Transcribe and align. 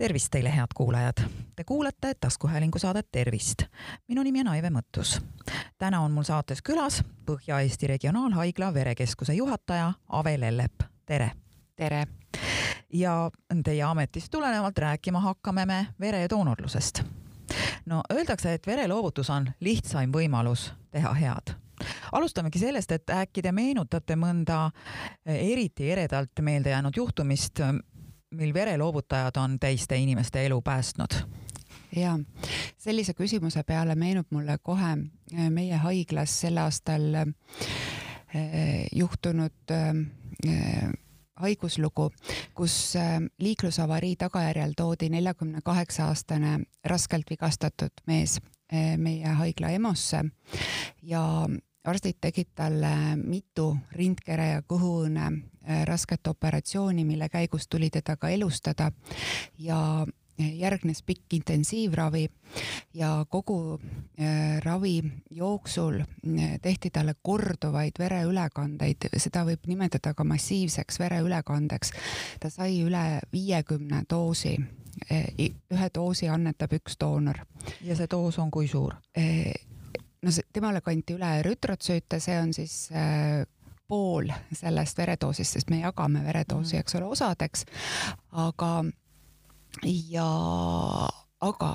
tervist 0.00 0.30
teile, 0.30 0.56
head 0.56 0.66
kuulajad! 0.74 1.14
Te 1.56 1.64
kuulate 1.64 2.14
taskuhäälingu 2.20 2.78
saadet 2.78 3.08
Tervist. 3.12 3.62
minu 4.08 4.22
nimi 4.22 4.40
on 4.40 4.48
Aive 4.48 4.70
Mõttus. 4.70 5.20
täna 5.78 6.00
on 6.00 6.10
mul 6.10 6.22
saates 6.22 6.62
külas 6.62 7.02
Põhja-Eesti 7.26 7.86
Regionaalhaigla 7.86 8.74
verekeskuse 8.74 9.34
juhataja 9.34 9.92
Ave 10.08 10.40
Lellep, 10.40 10.72
tere! 11.06 11.30
tere! 11.76 12.06
ja 12.92 13.30
teie 13.64 13.82
ametist 13.82 14.30
tulenevalt 14.30 14.78
rääkima 14.78 15.20
hakkame 15.20 15.66
me 15.66 15.86
veredoonorlusest. 16.00 17.02
no 17.86 18.00
öeldakse, 18.12 18.54
et 18.54 18.66
vereloovutus 18.66 19.30
on 19.30 19.52
lihtsaim 19.60 20.12
võimalus 20.12 20.72
teha 20.90 21.12
head 21.12 21.54
alustamegi 22.12 22.58
sellest, 22.58 22.92
et 22.92 23.10
äkki 23.10 23.42
te 23.42 23.52
meenutate 23.52 24.16
mõnda 24.16 24.70
eriti 25.26 25.90
eredalt 25.90 26.40
meelde 26.40 26.70
jäänud 26.70 26.96
juhtumist, 26.96 27.60
mil 28.30 28.54
vereloovutajad 28.54 29.36
on 29.36 29.58
teiste 29.58 29.96
inimeste 29.96 30.46
elu 30.46 30.62
päästnud? 30.62 31.14
jaa, 31.96 32.18
sellise 32.78 33.14
küsimuse 33.14 33.62
peale 33.66 33.94
meenub 33.94 34.26
mulle 34.30 34.58
kohe 34.62 34.90
äh, 34.92 35.50
meie 35.50 35.76
haiglas 35.76 36.40
sel 36.40 36.58
aastal 36.62 37.14
äh, 37.14 37.26
juhtunud 38.94 39.74
äh, 39.74 40.92
haiguslugu, 41.40 42.10
kus 42.54 42.94
liiklusavarii 43.40 44.16
tagajärjel 44.16 44.74
toodi 44.76 45.08
neljakümne 45.08 45.62
kaheksa 45.64 46.10
aastane 46.12 46.58
raskelt 46.84 47.30
vigastatud 47.30 48.04
mees 48.06 48.38
meie 48.96 49.32
haigla 49.38 49.70
EMO-sse 49.74 50.20
ja 51.02 51.22
arstid 51.84 52.20
tegid 52.20 52.52
talle 52.54 53.16
mitu 53.16 53.72
rindkere 53.96 54.48
ja 54.50 54.62
kõhuõõne 54.68 55.26
äh, 55.26 55.84
rasket 55.88 56.26
operatsiooni, 56.28 57.04
mille 57.04 57.28
käigus 57.28 57.68
tuli 57.68 57.90
teda 57.90 58.16
ka 58.16 58.28
elustada 58.28 58.90
ja 59.58 60.06
järgnes 60.40 61.02
pikk 61.04 61.34
intensiivravi 61.36 62.30
ja 62.94 63.26
kogu 63.28 63.78
äh, 63.80 64.60
ravi 64.64 65.02
jooksul 65.30 66.00
äh, 66.00 66.58
tehti 66.62 66.90
talle 66.90 67.14
korduvaid 67.22 67.98
vereülekandeid, 67.98 69.08
seda 69.16 69.44
võib 69.48 69.64
nimetada 69.66 70.14
ka 70.14 70.24
massiivseks 70.24 71.00
vereülekandeks. 71.00 71.92
ta 72.40 72.50
sai 72.50 72.82
üle 72.82 73.20
viiekümne 73.32 74.04
doosi 74.10 74.58
ühe 75.10 75.88
doosi 75.94 76.28
annetab 76.28 76.72
üks 76.76 76.96
doonor. 77.00 77.38
ja 77.80 77.96
see 77.96 78.10
doos 78.10 78.38
on 78.38 78.50
kui 78.50 78.68
suur? 78.68 78.94
No 80.22 80.34
see, 80.34 80.46
temale 80.52 80.82
kanti 80.84 81.16
üle 81.16 81.30
rütrotsüüte, 81.46 82.20
see 82.20 82.38
on 82.40 82.52
siis 82.56 82.76
äh, 82.92 83.46
pool 83.90 84.30
sellest 84.54 84.98
veredoosist, 84.98 85.56
sest 85.56 85.70
me 85.72 85.80
jagame 85.82 86.22
veredoosi, 86.26 86.78
eks 86.78 86.98
ole, 86.98 87.08
osadeks, 87.16 87.66
aga 88.38 88.74
ja 90.10 90.28
aga 91.40 91.70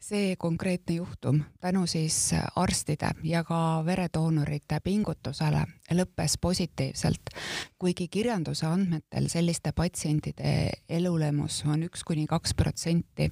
see 0.00 0.36
konkreetne 0.40 0.94
juhtum 0.96 1.42
tänu 1.60 1.84
siis 1.86 2.16
arstide 2.56 3.10
ja 3.28 3.42
ka 3.44 3.82
veredoonorite 3.84 4.78
pingutusele 4.84 5.66
lõppes 5.92 6.38
positiivselt. 6.40 7.34
kuigi 7.78 8.08
kirjanduse 8.08 8.66
andmetel 8.66 9.28
selliste 9.28 9.72
patsientide 9.76 10.70
elulemus 10.88 11.62
on 11.68 11.84
üks 11.84 12.04
kuni 12.04 12.26
kaks 12.26 12.54
protsenti, 12.54 13.30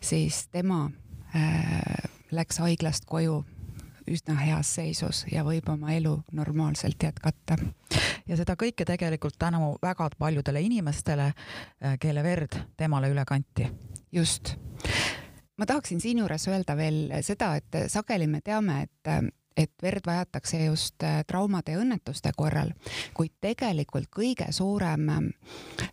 siis 0.00 0.48
tema 0.48 0.90
äh, 1.36 2.10
läks 2.30 2.58
haiglast 2.58 3.06
koju 3.06 3.44
üsna 4.10 4.36
heas 4.40 4.74
seisus 4.74 5.24
ja 5.32 5.44
võib 5.46 5.68
oma 5.72 5.92
elu 5.94 6.16
normaalselt 6.32 7.02
jätkata. 7.02 7.56
ja 8.26 8.36
seda 8.36 8.56
kõike 8.58 8.86
tegelikult 8.88 9.38
tänu 9.38 9.76
väga 9.82 10.08
paljudele 10.18 10.60
inimestele, 10.60 11.32
äh, 11.84 11.98
kelle 12.00 12.22
verd 12.22 12.58
temale 12.76 13.10
üle 13.12 13.24
kanti. 13.24 13.68
just. 14.12 14.56
ma 15.56 15.66
tahaksin 15.66 16.00
siinjuures 16.00 16.48
öelda 16.48 16.76
veel 16.76 17.22
seda, 17.22 17.54
et 17.56 17.84
sageli 17.88 18.26
me 18.26 18.40
teame, 18.40 18.82
et 18.82 19.32
et 19.56 19.72
verd 19.82 20.06
vajatakse 20.06 20.64
just 20.64 21.02
äh, 21.02 21.22
traumade 21.26 21.72
ja 21.72 21.80
õnnetuste 21.82 22.32
korral, 22.36 22.72
kuid 23.14 23.32
tegelikult 23.40 24.08
kõige 24.12 24.50
suurem 24.52 25.08
ähm, 25.08 25.28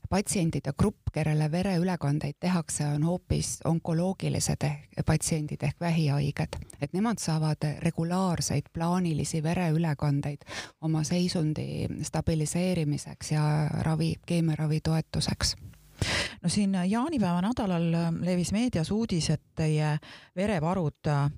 patsientide 0.10 0.74
grupp, 0.78 1.12
kellele 1.14 1.52
vereülekandeid 1.52 2.38
tehakse, 2.40 2.86
on 2.88 3.04
hoopis 3.04 3.60
onkoloogilised 3.66 4.66
patsiendid 5.06 5.64
ehk 5.64 5.80
vähihaiged. 5.80 6.60
et 6.82 6.94
nemad 6.94 7.20
saavad 7.20 7.66
regulaarseid 7.80 8.70
plaanilisi 8.74 9.44
vereülekandeid 9.44 10.46
oma 10.82 11.04
seisundi 11.04 11.88
stabiliseerimiseks 12.04 13.32
ja 13.32 13.70
ravi, 13.84 14.16
keemiaravi 14.26 14.82
toetuseks 14.82 15.56
no 16.44 16.50
siin 16.50 16.76
jaanipäeva 16.86 17.42
nädalal 17.42 17.90
levis 18.26 18.52
meedias 18.56 18.92
uudis, 18.92 19.30
et 19.30 19.42
teie 19.56 19.98
verevarud 20.36 21.08
äh, 21.08 21.30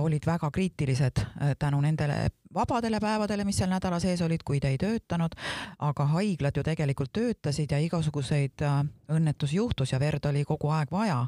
olid 0.00 0.26
väga 0.26 0.50
kriitilised 0.50 1.20
äh, 1.20 1.54
tänu 1.58 1.80
nendele 1.80 2.28
vabadele 2.54 3.00
päevadele, 3.00 3.44
mis 3.44 3.58
seal 3.60 3.70
nädala 3.70 4.00
sees 4.00 4.22
olid, 4.24 4.42
kui 4.44 4.60
te 4.60 4.72
ei 4.72 4.78
töötanud, 4.80 5.36
aga 5.78 6.06
haiglad 6.14 6.56
ju 6.56 6.64
tegelikult 6.64 7.12
töötasid 7.12 7.72
ja 7.72 7.80
igasuguseid 7.84 8.64
äh, 8.64 8.80
õnnetusi 9.12 9.60
juhtus 9.60 9.92
ja 9.92 10.00
verd 10.00 10.24
oli 10.30 10.44
kogu 10.44 10.72
aeg 10.72 10.92
vaja. 10.92 11.26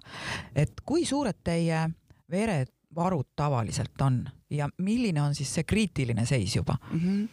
et 0.54 0.80
kui 0.84 1.04
suured 1.04 1.44
teie 1.44 1.86
verevarud 2.88 3.26
tavaliselt 3.36 4.00
on 4.00 4.24
ja 4.50 4.68
milline 4.78 5.22
on 5.22 5.34
siis 5.34 5.54
see 5.54 5.64
kriitiline 5.64 6.26
seis 6.26 6.56
juba 6.56 6.76
mm? 6.90 7.00
-hmm 7.00 7.28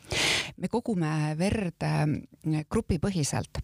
me 0.58 0.68
kogume 0.68 1.36
verd 1.38 1.84
grupipõhiselt, 2.70 3.60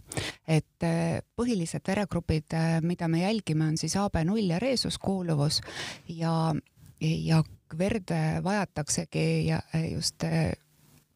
et 0.47 0.83
äh, 0.83 1.21
põhilised 1.35 1.87
veregrupid, 1.87 2.53
äh, 2.53 2.81
mida 2.81 3.07
me 3.07 3.21
jälgime, 3.21 3.67
on 3.67 3.77
siis 3.77 3.95
AB0 3.95 4.49
ja 4.49 4.59
reesuskuuluvus 4.59 5.61
ja, 6.07 6.53
ja 6.99 7.43
verd 7.77 8.11
vajataksegi 8.43 9.47
ja 9.47 9.61
just 9.91 10.23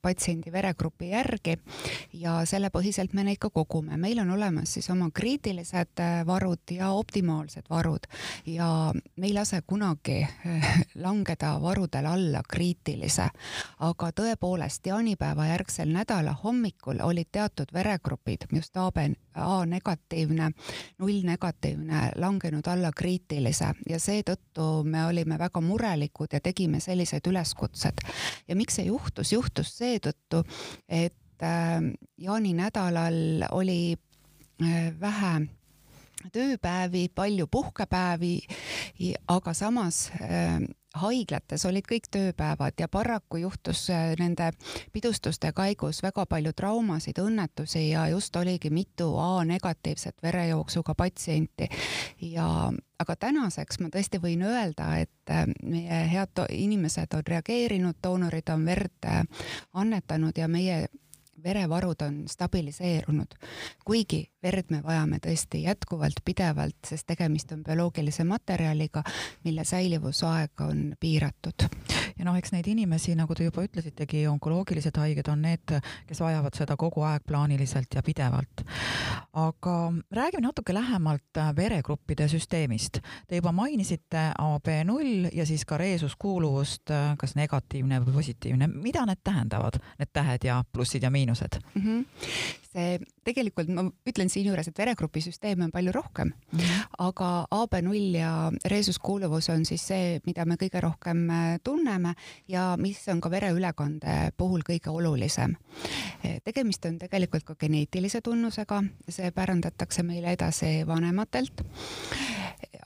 patsiendi 0.06 0.54
veregrupi 0.54 1.10
järgi 1.10 1.58
ja 2.14 2.38
selle 2.46 2.70
põhiselt 2.74 3.16
me 3.18 3.26
neid 3.26 3.40
ka 3.42 3.50
kogume. 3.50 3.98
meil 3.98 4.20
on 4.22 4.30
olemas 4.38 4.76
siis 4.78 4.90
oma 4.94 5.10
kriitilised 5.14 6.02
äh, 6.04 6.22
varud 6.28 6.72
ja 6.72 6.92
optimaalsed 6.94 7.70
varud 7.70 8.06
ja 8.46 8.70
me 8.94 9.28
ei 9.28 9.34
lase 9.34 9.62
kunagi 9.68 10.22
äh, 10.24 10.72
langeda 10.96 11.56
varudel 11.62 12.06
alla 12.06 12.44
kriitilise. 12.48 13.30
aga 13.80 14.12
tõepoolest, 14.22 14.86
jaanipäeva 14.88 15.48
järgsel 15.52 15.90
nädala 15.92 16.36
hommikul 16.44 17.02
olid 17.02 17.32
teatud 17.32 17.74
veregrupid, 17.74 18.48
just 18.52 18.78
AB, 18.78 18.98
A 19.36 19.66
negatiivne, 19.66 20.52
null 21.00 21.24
negatiivne, 21.28 22.12
langenud 22.22 22.68
alla 22.72 22.92
kriitilise 22.96 23.72
ja 23.90 24.00
seetõttu 24.00 24.84
me 24.88 25.06
olime 25.06 25.40
väga 25.40 25.62
murelikud 25.62 26.34
ja 26.34 26.40
tegime 26.40 26.80
sellised 26.80 27.28
üleskutsed. 27.28 28.06
ja 28.48 28.56
miks 28.56 28.80
see 28.80 28.86
juhtus, 28.86 29.34
juhtus 29.34 29.74
see, 29.76 29.96
seetõttu, 29.96 30.44
et 30.90 31.44
äh, 31.44 31.82
jaaninädalal 32.18 33.48
oli 33.52 33.96
äh, 33.96 34.92
vähe 35.00 35.36
tööpäevi, 36.34 37.10
palju 37.14 37.48
puhkepäevi, 37.52 38.40
aga 39.28 39.54
samas 39.54 40.10
äh, 40.22 40.58
haiglates 41.02 41.66
olid 41.66 41.86
kõik 41.90 42.10
tööpäevad 42.12 42.80
ja 42.80 42.88
paraku 42.92 43.42
juhtus 43.44 43.88
nende 44.20 44.52
pidustuste 44.94 45.52
käigus 45.56 46.02
väga 46.04 46.26
palju 46.30 46.54
traumasid, 46.56 47.20
õnnetusi 47.22 47.90
ja 47.90 48.08
just 48.14 48.36
oligi 48.36 48.70
mitu 48.70 49.12
A-negatiivset 49.20 50.24
verejooksuga 50.24 50.96
patsienti. 50.96 51.70
ja 52.22 52.72
aga 53.00 53.16
tänaseks 53.16 53.80
ma 53.80 53.90
tõesti 53.92 54.22
võin 54.24 54.44
öelda, 54.48 54.98
et 55.04 55.34
meie 55.64 56.04
head 56.12 56.46
inimesed 56.50 57.14
on 57.14 57.24
reageerinud, 57.28 58.00
doonorid 58.04 58.50
on 58.54 58.66
verd 58.66 59.10
annetanud 59.74 60.38
ja 60.38 60.48
meie 60.48 60.86
verevarud 61.44 62.02
on 62.02 62.24
stabiliseerunud. 62.28 63.36
kuigi 63.86 64.26
verd 64.44 64.70
me 64.70 64.82
vajame 64.84 65.18
tõesti 65.24 65.64
jätkuvalt, 65.64 66.22
pidevalt, 66.26 66.78
sest 66.86 67.08
tegemist 67.10 67.52
on 67.56 67.64
bioloogilise 67.66 68.24
materjaliga, 68.28 69.04
mille 69.44 69.66
säilivusaeg 69.66 70.62
on 70.62 70.84
piiratud. 71.00 71.68
ja 72.18 72.26
noh, 72.26 72.38
eks 72.38 72.54
neid 72.54 72.68
inimesi, 72.70 73.16
nagu 73.18 73.36
te 73.36 73.48
juba 73.48 73.66
ütlesitegi, 73.66 74.26
onkoloogilised 74.30 74.98
haiged 75.02 75.30
on 75.32 75.42
need, 75.42 75.76
kes 76.08 76.22
vajavad 76.22 76.58
seda 76.58 76.78
kogu 76.78 77.04
aeg 77.08 77.26
plaaniliselt 77.28 77.96
ja 77.96 78.04
pidevalt. 78.06 78.66
aga 79.34 79.76
räägime 80.12 80.46
natuke 80.48 80.74
lähemalt 80.74 81.42
veregruppide 81.56 82.28
süsteemist. 82.32 83.02
Te 83.28 83.36
juba 83.36 83.52
mainisite 83.52 84.30
AB 84.38 84.70
null 84.86 85.30
ja 85.34 85.46
siis 85.46 85.66
ka 85.66 85.78
reesuskuuluvust, 85.78 86.94
kas 87.18 87.36
negatiivne 87.36 88.00
või 88.06 88.20
positiivne, 88.22 88.68
mida 88.68 89.06
need 89.06 89.24
tähendavad, 89.24 89.82
need 90.00 90.14
tähed 90.14 90.48
ja 90.48 90.64
plussid 90.72 91.04
ja 91.04 91.10
miinused? 91.10 91.25
Teenused 91.26 91.60
mm. 91.74 91.82
-hmm. 91.82 92.06
see 92.74 93.00
tegelikult 93.24 93.70
ma 93.74 93.86
ütlen 94.10 94.30
siinjuures, 94.30 94.68
et 94.68 94.78
veregrupi 94.78 95.22
süsteeme 95.22 95.64
on 95.66 95.72
palju 95.72 95.92
rohkem 95.92 96.28
mm, 96.28 96.60
-hmm. 96.60 96.88
aga 96.98 97.48
AB0 97.52 98.18
ja 98.18 98.52
reesuskuuluvus 98.66 99.50
on 99.50 99.66
siis 99.66 99.88
see, 99.88 100.20
mida 100.26 100.46
me 100.46 100.56
kõige 100.56 100.82
rohkem 100.82 101.30
äh, 101.30 101.60
tunneme 101.64 102.14
ja 102.48 102.76
mis 102.78 103.08
on 103.08 103.22
ka 103.22 103.32
vereülekande 103.32 104.32
puhul 104.38 104.62
kõige 104.70 104.90
olulisem. 104.90 105.56
tegemist 106.44 106.86
on 106.86 107.00
tegelikult 107.00 107.44
ka 107.44 107.56
geneetilise 107.56 108.22
tunnusega, 108.22 108.84
see 109.10 109.32
pärandatakse 109.32 110.04
meile 110.04 110.32
edasi 110.32 110.88
vanematelt 110.88 111.62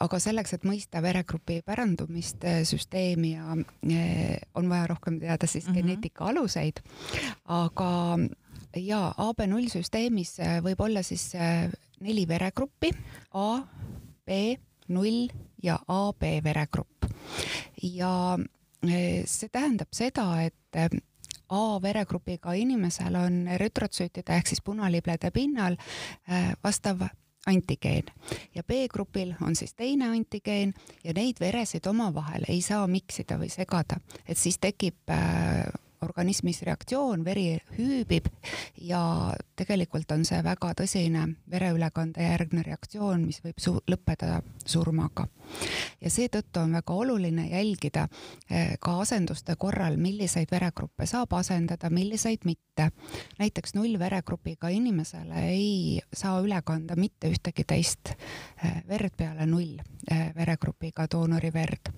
aga 0.04 0.20
selleks, 0.22 0.54
et 0.56 0.66
mõista 0.68 1.02
veregrupi 1.04 1.60
pärandumist, 1.68 2.44
äh, 2.48 2.62
süsteemi 2.68 3.34
ja 3.34 3.56
äh, 3.56 4.38
on 4.56 4.70
vaja 4.72 4.88
rohkem 4.94 5.20
teada 5.20 5.48
siis 5.48 5.68
mm 5.68 5.72
-hmm. 5.72 5.76
geneetika 5.76 6.26
aluseid. 6.26 6.80
aga 7.46 8.20
ja 8.76 9.14
AB0 9.18 9.70
süsteemis 9.70 10.40
äh, 10.40 10.64
võib 10.64 10.80
olla 10.80 11.04
siis 11.04 11.34
neli 12.00 12.28
veregruppi 12.28 12.92
A, 13.34 13.62
B, 14.26 14.32
null 14.88 15.28
ja 15.64 15.80
AB 15.88 16.24
veregrupp. 16.44 17.06
ja 17.84 18.38
see 19.26 19.50
tähendab 19.52 19.88
seda, 19.92 20.42
et 20.42 20.56
A 21.50 21.82
veregrupiga 21.82 22.54
inimesel 22.54 23.16
on 23.16 23.48
rütrotsüütide 23.58 24.36
ehk 24.36 24.48
siis 24.48 24.62
punaliblede 24.62 25.32
pinnal 25.32 25.78
vastav 26.64 27.02
antigeen. 27.50 28.10
Ja 28.56 28.64
B-grupil 28.64 29.34
on 29.42 29.56
siis 29.56 29.74
teine 29.74 30.12
antigeen 30.14 30.74
ja 31.04 31.14
neid 31.16 31.42
veresid 31.42 31.88
omavahel 31.90 32.48
ei 32.48 32.62
saa 32.62 32.88
miksida 32.88 33.40
või 33.42 33.50
segada, 33.54 34.00
et 34.28 34.38
siis 34.38 34.60
tekib 34.62 35.14
äh, 35.14 35.66
organismis 36.02 36.62
reaktsioon, 36.64 37.24
veri 37.26 37.58
hüübib 37.78 38.30
ja 38.82 39.02
tegelikult 39.60 40.12
on 40.16 40.24
see 40.28 40.40
väga 40.44 40.72
tõsine 40.82 41.26
vereülekande 41.52 42.24
järgne 42.24 42.64
reaktsioon, 42.66 43.26
mis 43.28 43.42
võib 43.44 43.60
su 43.60 43.76
lõppeda 43.90 44.42
surmaga. 44.66 45.28
ja 46.02 46.10
seetõttu 46.10 46.60
on 46.60 46.74
väga 46.78 46.94
oluline 46.94 47.48
jälgida 47.50 48.08
eh, 48.50 48.76
ka 48.80 49.00
asenduste 49.02 49.56
korral, 49.56 49.98
milliseid 49.98 50.52
veregruppe 50.52 51.06
saab 51.06 51.34
asendada, 51.34 51.90
milliseid 51.90 52.46
mitte. 52.46 52.92
näiteks 53.40 53.74
nullveregrupiga 53.76 54.70
inimesele 54.70 55.42
ei 55.50 56.00
saa 56.14 56.40
üle 56.42 56.62
kanda 56.66 56.96
mitte 56.96 57.28
ühtegi 57.30 57.66
teist 57.68 58.14
eh, 58.64 58.84
verd 58.88 59.16
peale 59.18 59.46
null 59.46 59.80
eh, 60.12 60.32
veregrupiga 60.36 61.08
doonori 61.12 61.54
verd. 61.54 61.92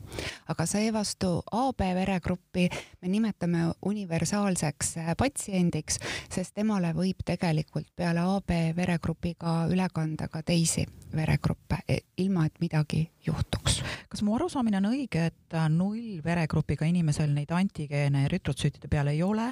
aga 0.47 0.65
seevastu 0.65 1.41
AB 1.51 1.79
veregruppi 1.95 2.69
me 3.01 3.07
nimetame 3.07 3.65
universaalseks 3.91 4.95
äh, 5.01 5.11
patsiendiks, 5.19 5.99
sest 6.31 6.55
temale 6.57 6.93
võib 6.97 7.21
tegelikult 7.27 7.89
peale 7.95 8.23
AB 8.37 8.55
veregrupiga 8.77 9.61
üle 9.71 9.87
kanda 9.93 10.29
ka 10.31 10.43
teisi 10.47 10.85
veregruppe, 11.15 11.81
e, 11.87 11.99
ilma 12.23 12.47
et 12.47 12.59
midagi 12.63 13.03
juhtuks. 13.25 13.81
kas 14.09 14.23
mu 14.23 14.35
arusaamine 14.35 14.79
on 14.81 14.91
õige, 14.93 15.27
et 15.31 15.55
äh, 15.57 15.69
null 15.69 16.19
veregrupiga 16.25 16.87
inimesel 16.89 17.33
neid 17.35 17.51
antigeene 17.55 18.27
rütrotsüütide 18.31 18.91
peal 18.91 19.11
ei 19.11 19.23
ole, 19.23 19.49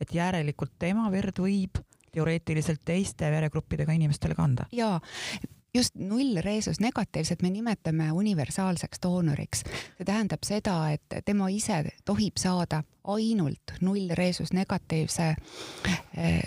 et 0.00 0.14
järelikult 0.14 0.78
tema 0.78 1.10
verd 1.12 1.42
võib 1.42 1.82
teoreetiliselt 2.10 2.82
teiste 2.84 3.30
veregruppidega 3.30 3.94
inimestele 3.94 4.34
kanda? 4.38 4.66
jaa, 4.74 4.98
just 5.74 5.94
nullreesus 5.94 6.80
negatiivset 6.80 7.42
me 7.42 7.50
nimetame 7.50 8.12
universaalseks 8.12 8.98
doonoriks. 9.02 9.62
see 9.98 10.04
tähendab 10.04 10.44
seda, 10.44 10.90
et 10.90 11.24
tema 11.24 11.48
ise 11.48 11.84
tohib 12.04 12.36
saada 12.36 12.82
ainult 13.04 13.74
nullreesus 13.80 14.52
negatiivse 14.52 15.34
eh, 16.16 16.42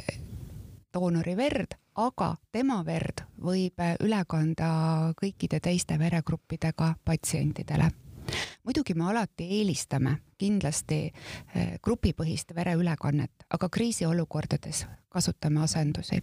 doonori 0.94 1.38
verd, 1.38 1.75
aga 1.96 2.36
tema 2.52 2.84
verd 2.86 3.25
võib 3.42 3.81
üle 4.00 4.24
kanda 4.28 4.70
kõikide 5.22 5.60
teiste 5.60 6.00
veregruppidega 6.00 6.96
patsientidele 7.06 7.92
muidugi 8.63 8.94
me 8.94 9.10
alati 9.12 9.48
eelistame 9.60 10.18
kindlasti 10.38 11.00
eh, 11.56 11.75
grupipõhist 11.83 12.56
vereülekannet, 12.56 13.48
aga 13.50 13.69
kriisiolukordades 13.69 14.86
kasutame 15.10 15.62
asendusi. 15.63 16.19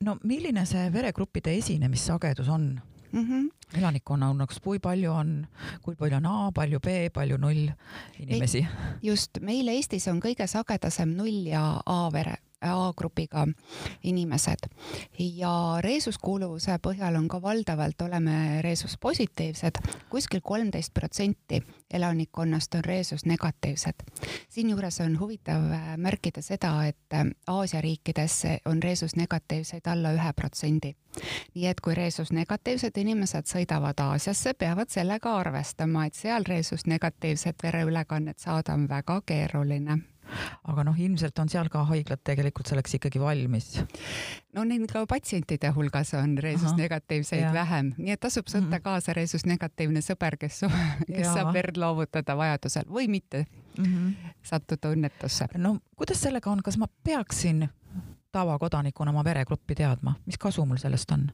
no 0.00 0.16
milline 0.24 0.66
see 0.66 0.92
veregruppide 0.92 1.56
esinemissagedus 1.58 2.48
on? 2.48 2.80
mm 3.12 3.24
-hmm. 3.26 3.78
elanikkonna 3.78 4.28
hulgas, 4.28 4.60
kui 4.60 4.78
palju 4.78 5.12
on, 5.12 5.46
kui 5.82 5.96
palju 5.96 6.16
on 6.16 6.26
A, 6.26 6.52
palju 6.54 6.80
B, 6.80 6.86
palju 7.12 7.36
null 7.36 7.68
inimesi? 8.18 8.66
just, 9.02 9.30
meil 9.40 9.68
Eestis 9.68 10.08
on 10.08 10.20
kõige 10.20 10.46
sagedasem 10.46 11.16
null 11.16 11.46
ja 11.46 11.80
A 11.86 12.12
vere, 12.12 12.36
A-grupiga 12.60 13.46
inimesed 14.02 14.68
ja 15.18 15.54
reesuskuuluvuse 15.80 16.78
põhjal 16.82 17.16
on 17.16 17.28
ka 17.28 17.42
valdavalt 17.42 18.02
oleme 18.02 18.62
reesus 18.62 18.98
positiivsed 19.00 19.80
kuskil, 20.10 20.30
kuskil 20.30 20.40
kolmteist 20.42 20.94
protsenti 20.94 21.62
elanikkonnast 21.92 22.74
on 22.74 22.84
reesus 22.84 23.24
negatiivsed. 23.24 23.94
siinjuures 24.48 25.00
on 25.00 25.20
huvitav 25.20 25.72
äh, 25.72 25.96
märkida 25.96 26.42
seda, 26.42 26.86
et 26.86 27.12
äh, 27.14 27.26
Aasia 27.46 27.80
riikides 27.80 28.42
on 28.64 28.82
reesus 28.82 29.16
negatiivseid 29.16 29.86
alla 29.86 30.12
ühe 30.12 30.32
protsendi. 30.32 30.94
nii 31.54 31.66
et 31.66 31.80
kui 31.80 31.94
reesus 31.94 32.32
negatiivsed 32.32 32.96
inimesed 32.96 33.46
sõidavad 33.46 34.00
Aasiasse, 34.00 34.54
peavad 34.54 34.88
sellega 34.88 35.36
arvestama, 35.36 36.06
et 36.06 36.14
seal 36.14 36.44
reesus 36.46 36.86
negatiivset 36.86 37.62
vereülekannet 37.62 38.38
saada 38.38 38.74
on 38.74 38.88
väga 38.88 39.20
keeruline 39.26 39.98
aga 40.68 40.84
noh, 40.84 40.98
ilmselt 40.98 41.38
on 41.38 41.48
seal 41.52 41.68
ka 41.72 41.84
haiglad 41.90 42.22
tegelikult 42.24 42.70
selleks 42.70 42.94
ikkagi 42.98 43.20
valmis. 43.20 43.72
no 44.56 44.64
neid 44.64 44.86
ka 44.92 45.04
patsientide 45.10 45.72
hulgas 45.76 46.14
on 46.18 46.36
reesusnegatiivseid 46.38 47.50
vähem, 47.54 47.94
nii 47.98 48.16
et 48.16 48.20
tasub 48.20 48.48
sõtta 48.48 48.66
mm 48.66 48.72
-hmm. 48.72 48.86
kaasa 48.86 49.16
reesusnegatiivne 49.16 50.00
sõber, 50.04 50.36
kes, 50.40 50.62
kes 51.06 51.26
ja. 51.26 51.34
saab 51.34 51.54
verd 51.54 51.76
loovutada 51.76 52.36
vajadusel 52.36 52.88
või 52.88 53.08
mitte 53.08 53.46
mm 53.78 53.84
-hmm. 53.84 54.32
sattuda 54.42 54.94
õnnetusse. 54.94 55.48
no 55.56 55.78
kuidas 55.96 56.22
sellega 56.22 56.50
on, 56.50 56.62
kas 56.62 56.78
ma 56.78 56.86
peaksin 57.04 57.68
tavakodanikuna 58.32 59.10
oma 59.10 59.24
veregruppi 59.24 59.74
teadma, 59.74 60.14
mis 60.26 60.38
kasu 60.38 60.66
mul 60.66 60.76
sellest 60.76 61.10
on? 61.10 61.28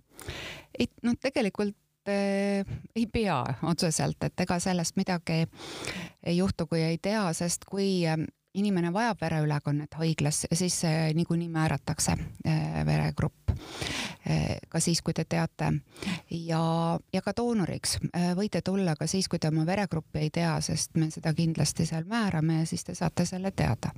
ei, 0.79 0.89
noh, 1.03 1.15
tegelikult 1.21 1.77
äh, 2.09 2.79
ei 2.97 3.07
pea 3.13 3.43
otseselt, 3.63 4.23
et 4.23 4.41
ega 4.41 4.59
sellest 4.61 4.97
midagi 4.97 5.45
ei 6.23 6.37
juhtu, 6.37 6.67
kui 6.67 6.83
ei 6.83 6.99
tea, 6.99 7.33
sest 7.33 7.65
kui 7.71 8.05
inimene 8.57 8.93
vajab 8.93 9.21
vereülekannet 9.21 9.95
haiglas, 10.01 10.45
siis 10.53 10.81
niikuinii 11.15 11.49
määratakse 11.53 12.13
äh, 12.13 12.87
veregrupp. 12.87 13.51
Äh, 13.51 14.57
ka 14.69 14.81
siis, 14.81 15.03
kui 15.03 15.15
te 15.15 15.25
teate 15.29 15.73
ja, 16.31 16.61
ja 17.13 17.23
ka 17.23 17.33
doonoriks 17.37 17.99
võite 18.37 18.63
tulla 18.65 18.97
ka 18.99 19.07
siis, 19.07 19.29
kui 19.29 19.39
te 19.39 19.49
oma 19.53 19.67
veregruppi 19.67 20.25
ei 20.27 20.31
tea, 20.35 20.57
sest 20.65 20.97
me 20.97 21.11
seda 21.15 21.33
kindlasti 21.37 21.87
seal 21.87 22.09
määrame 22.09 22.61
ja 22.61 22.67
siis 22.67 22.85
te 22.85 22.95
saate 22.95 23.27
selle 23.29 23.53
teada 23.57 23.93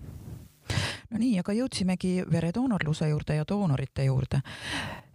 no 1.11 1.19
nii, 1.19 1.39
aga 1.41 1.55
jõudsimegi 1.57 2.13
veredoonorluse 2.31 3.09
juurde 3.09 3.39
ja 3.39 3.47
doonorite 3.49 4.05
juurde. 4.05 4.43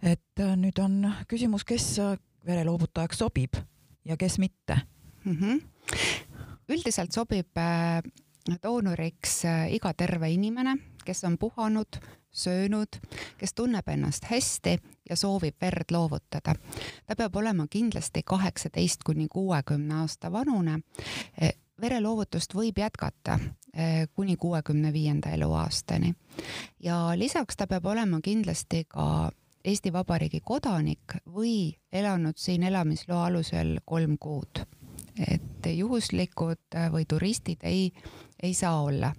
et 0.02 0.42
nüüd 0.56 0.78
on 0.82 1.12
küsimus, 1.28 1.64
kes 1.64 1.94
vereloovutajaks 2.46 3.22
sobib 3.22 3.56
ja 4.04 4.16
kes 4.16 4.38
mitte 4.38 4.80
mm. 5.24 5.36
-hmm. 5.36 5.62
üldiselt 6.68 7.12
sobib 7.12 7.56
doonoriks 8.62 9.44
äh, 9.44 9.74
iga 9.74 9.92
terve 9.94 10.30
inimene, 10.30 10.76
kes 11.04 11.24
on 11.24 11.38
puhanud, 11.38 11.98
söönud, 12.34 12.98
kes 13.38 13.54
tunneb 13.54 13.88
ennast 13.88 14.24
hästi 14.30 14.78
ja 15.10 15.16
soovib 15.16 15.54
verd 15.60 15.90
loovutada. 15.90 16.54
ta 17.06 17.16
peab 17.16 17.36
olema 17.36 17.66
kindlasti 17.70 18.22
kaheksateist 18.26 19.02
kuni 19.04 19.28
kuuekümne 19.28 19.94
aasta 19.94 20.32
vanune. 20.32 20.80
Äh, 21.42 21.52
vereloovutust 21.80 22.54
võib 22.54 22.78
jätkata 22.78 23.32
äh, 23.32 24.08
kuni 24.14 24.36
kuuekümne 24.36 24.92
viienda 24.92 25.30
eluaastani 25.30 26.14
ja 26.80 27.12
lisaks 27.18 27.56
ta 27.56 27.66
peab 27.66 27.86
olema 27.86 28.20
kindlasti 28.22 28.84
ka 28.88 29.30
Eesti 29.64 29.92
Vabariigi 29.92 30.40
kodanik 30.44 31.16
või 31.26 31.72
elanud 31.92 32.36
siin 32.36 32.62
elamisloa 32.62 33.26
alusel 33.26 33.78
kolm 33.84 34.18
kuud 34.20 34.60
et 35.28 35.66
juhuslikud 35.70 36.78
või 36.92 37.04
turistid 37.08 37.62
ei 37.62 37.92
ei 38.42 38.54
saa 38.54 38.82
olla 38.82 39.12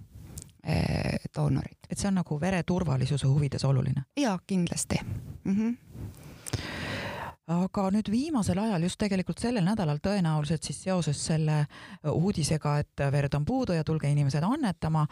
eh, 0.64 1.20
doonorid. 1.36 1.78
et 1.90 1.98
see 1.98 2.08
on 2.08 2.20
nagu 2.20 2.40
vere 2.40 2.62
turvalisuse 2.62 3.26
huvides 3.26 3.64
oluline? 3.64 4.06
jaa, 4.16 4.38
kindlasti 4.46 5.00
mm. 5.44 5.54
-hmm 5.56 5.76
aga 7.46 7.84
nüüd 7.94 8.08
viimasel 8.10 8.58
ajal, 8.58 8.82
just 8.82 8.98
tegelikult 8.98 9.38
sellel 9.38 9.62
nädalal 9.64 10.00
tõenäoliselt 10.02 10.66
siis 10.66 10.80
seoses 10.82 11.20
selle 11.28 11.60
uudisega, 12.10 12.78
et 12.82 13.02
verd 13.12 13.36
on 13.38 13.44
puudu 13.46 13.76
ja 13.76 13.84
tulge 13.86 14.10
inimesed 14.10 14.42
annetama, 14.42 15.06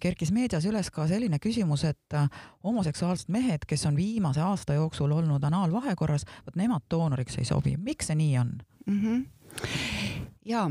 kerkis 0.00 0.30
meedias 0.30 0.64
üles 0.70 0.90
ka 0.94 1.08
selline 1.10 1.40
küsimus, 1.42 1.82
et 1.90 2.18
homoseksuaalsed 2.62 3.34
mehed, 3.34 3.66
kes 3.66 3.86
on 3.90 3.98
viimase 3.98 4.40
aasta 4.40 4.78
jooksul 4.78 5.10
olnud 5.10 5.42
anaalvahekorras, 5.42 6.24
vot 6.46 6.56
nemad 6.56 6.86
doonoriks 6.90 7.38
ei 7.42 7.44
sobi. 7.44 7.76
miks 7.76 8.06
see 8.06 8.14
nii 8.14 8.38
on 8.38 8.58
mm? 8.86 9.00
-hmm 9.00 10.01
ja 10.44 10.70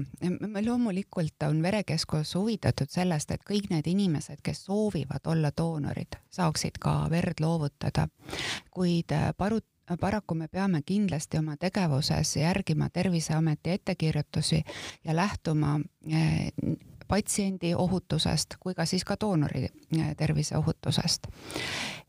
loomulikult 0.66 1.44
on 1.48 1.62
Verekeskus 1.64 2.36
huvitatud 2.36 2.90
sellest, 2.90 3.32
et 3.32 3.44
kõik 3.48 3.70
need 3.70 3.88
inimesed, 3.88 4.42
kes 4.44 4.66
soovivad 4.66 5.26
olla 5.26 5.52
doonorid, 5.58 6.18
saaksid 6.30 6.80
ka 6.80 7.08
verd 7.10 7.40
loovutada. 7.40 8.08
kuid 8.72 9.12
äh, 9.12 9.32
paru-, 9.38 9.64
paraku 10.00 10.36
me 10.36 10.48
peame 10.48 10.82
kindlasti 10.86 11.38
oma 11.38 11.58
tegevuses 11.58 12.36
järgima 12.36 12.90
Terviseameti 12.90 13.70
ettekirjutusi 13.70 14.64
ja 15.04 15.16
lähtuma 15.16 15.80
äh, 16.14 16.52
patsiendi 17.08 17.76
ohutusest 17.76 18.56
kui 18.60 18.74
ka 18.76 18.86
siis 18.86 19.04
ka 19.04 19.16
doonori 19.22 19.68
äh, 19.68 20.16
tervise 20.18 20.58
ohutusest. 20.58 21.28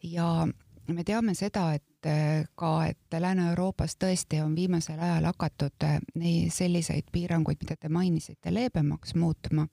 ja 0.02 0.48
me 0.88 1.04
teame 1.04 1.34
seda, 1.34 1.72
et 1.74 2.06
äh, 2.06 2.44
ka, 2.58 2.70
et 2.90 3.16
Lääne-Euroopas 3.20 3.94
tõesti 4.00 4.40
on 4.42 4.54
viimasel 4.56 5.00
ajal 5.00 5.28
hakatud 5.30 5.86
äh, 5.86 5.98
nii 6.18 6.50
selliseid 6.50 7.10
piiranguid, 7.12 7.62
mida 7.62 7.76
te 7.76 7.88
mainisite, 7.92 8.52
leebemaks 8.54 9.14
muutma, 9.14 9.66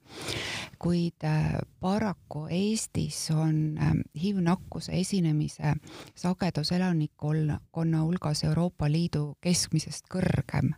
kuid 0.78 1.26
äh, 1.26 1.58
paraku 1.80 2.46
Eestis 2.50 3.18
on 3.34 3.78
HIV-nakkuse 4.14 4.94
esinemise 5.00 5.74
sagedus 6.14 6.72
elanikkonna 6.76 8.02
hulgas 8.04 8.44
Euroopa 8.44 8.90
Liidu 8.90 9.34
keskmisest 9.40 10.06
kõrgem. 10.12 10.74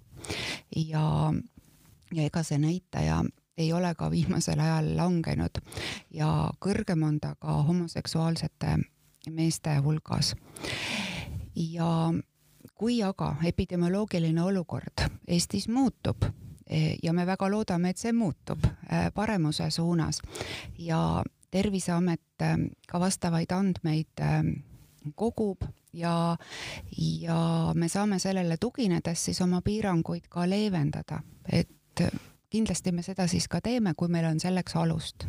Ja, 0.76 1.32
ja 2.14 2.24
ega 2.24 2.42
see 2.46 2.58
näitaja 2.62 3.22
ei 3.58 3.72
ole 3.72 3.94
ka 3.94 4.08
viimasel 4.10 4.60
ajal 4.60 4.94
langenud. 4.96 5.60
Ja 6.14 6.50
kõrgem 6.62 7.02
on 7.04 7.20
ta 7.20 7.34
ka 7.40 7.60
homoseksuaalsete 7.68 8.78
meeste 9.30 9.76
hulgas. 9.76 10.34
ja 11.54 12.12
kui 12.74 13.02
aga 13.02 13.36
epidemioloogiline 13.44 14.42
olukord 14.42 15.04
Eestis 15.28 15.68
muutub 15.68 16.24
e, 16.66 16.96
ja 17.02 17.12
me 17.12 17.26
väga 17.26 17.50
loodame, 17.50 17.90
et 17.90 18.00
see 18.00 18.12
muutub 18.12 18.64
e, 18.64 19.10
paremuse 19.14 19.70
suunas 19.70 20.22
ja 20.78 21.22
Terviseamet 21.50 22.42
e, 22.42 22.50
ka 22.88 23.00
vastavaid 23.00 23.52
andmeid 23.52 24.24
kogub 25.14 25.62
ja, 25.92 26.36
ja 26.98 27.38
me 27.74 27.88
saame 27.88 28.18
sellele 28.18 28.56
tuginedes 28.56 29.24
siis 29.24 29.40
oma 29.44 29.60
piiranguid 29.62 30.26
ka 30.30 30.48
leevendada, 30.48 31.20
et 31.52 32.02
kindlasti 32.50 32.92
me 32.92 33.02
seda 33.02 33.26
siis 33.26 33.48
ka 33.48 33.60
teeme, 33.60 33.94
kui 33.94 34.08
meil 34.08 34.26
on 34.30 34.40
selleks 34.40 34.76
alust 34.76 35.26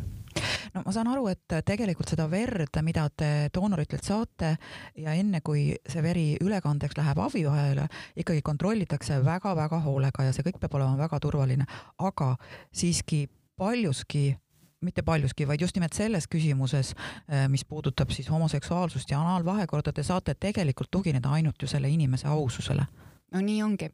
no 0.74 0.82
ma 0.84 0.92
saan 0.94 1.08
aru, 1.10 1.28
et 1.32 1.56
tegelikult 1.66 2.10
seda 2.10 2.26
verd, 2.30 2.80
mida 2.86 3.06
te 3.10 3.30
doonoritelt 3.54 4.04
saate 4.06 4.54
ja 5.00 5.14
enne 5.14 5.40
kui 5.44 5.68
see 5.88 6.02
veri 6.04 6.26
ülekandeks 6.42 6.98
läheb 6.98 7.20
abivajajale, 7.26 7.88
ikkagi 8.22 8.42
kontrollitakse 8.46 9.20
väga-väga 9.24 9.80
hoolega 9.86 10.28
ja 10.28 10.32
see 10.34 10.46
kõik 10.46 10.58
peab 10.62 10.78
olema 10.80 10.98
väga 10.98 11.20
turvaline, 11.22 11.66
aga 11.98 12.34
siiski 12.74 13.26
paljuski 13.56 14.32
mitte 14.84 15.00
paljuski, 15.00 15.46
vaid 15.48 15.62
just 15.64 15.78
nimelt 15.78 15.96
selles 15.96 16.26
küsimuses, 16.28 16.90
eh, 17.28 17.46
mis 17.48 17.64
puudutab 17.64 18.10
siis 18.12 18.28
homoseksuaalsust 18.28 19.10
ja 19.10 19.22
anaalvahekorda, 19.22 19.94
te 19.96 20.02
saate 20.04 20.34
tegelikult 20.34 20.90
tugineda 20.90 21.32
ainult 21.32 21.62
ju 21.62 21.70
selle 21.70 21.88
inimese 21.88 22.28
aususele 22.28 22.84
no 23.34 23.40
nii 23.42 23.62
ongi. 23.62 23.88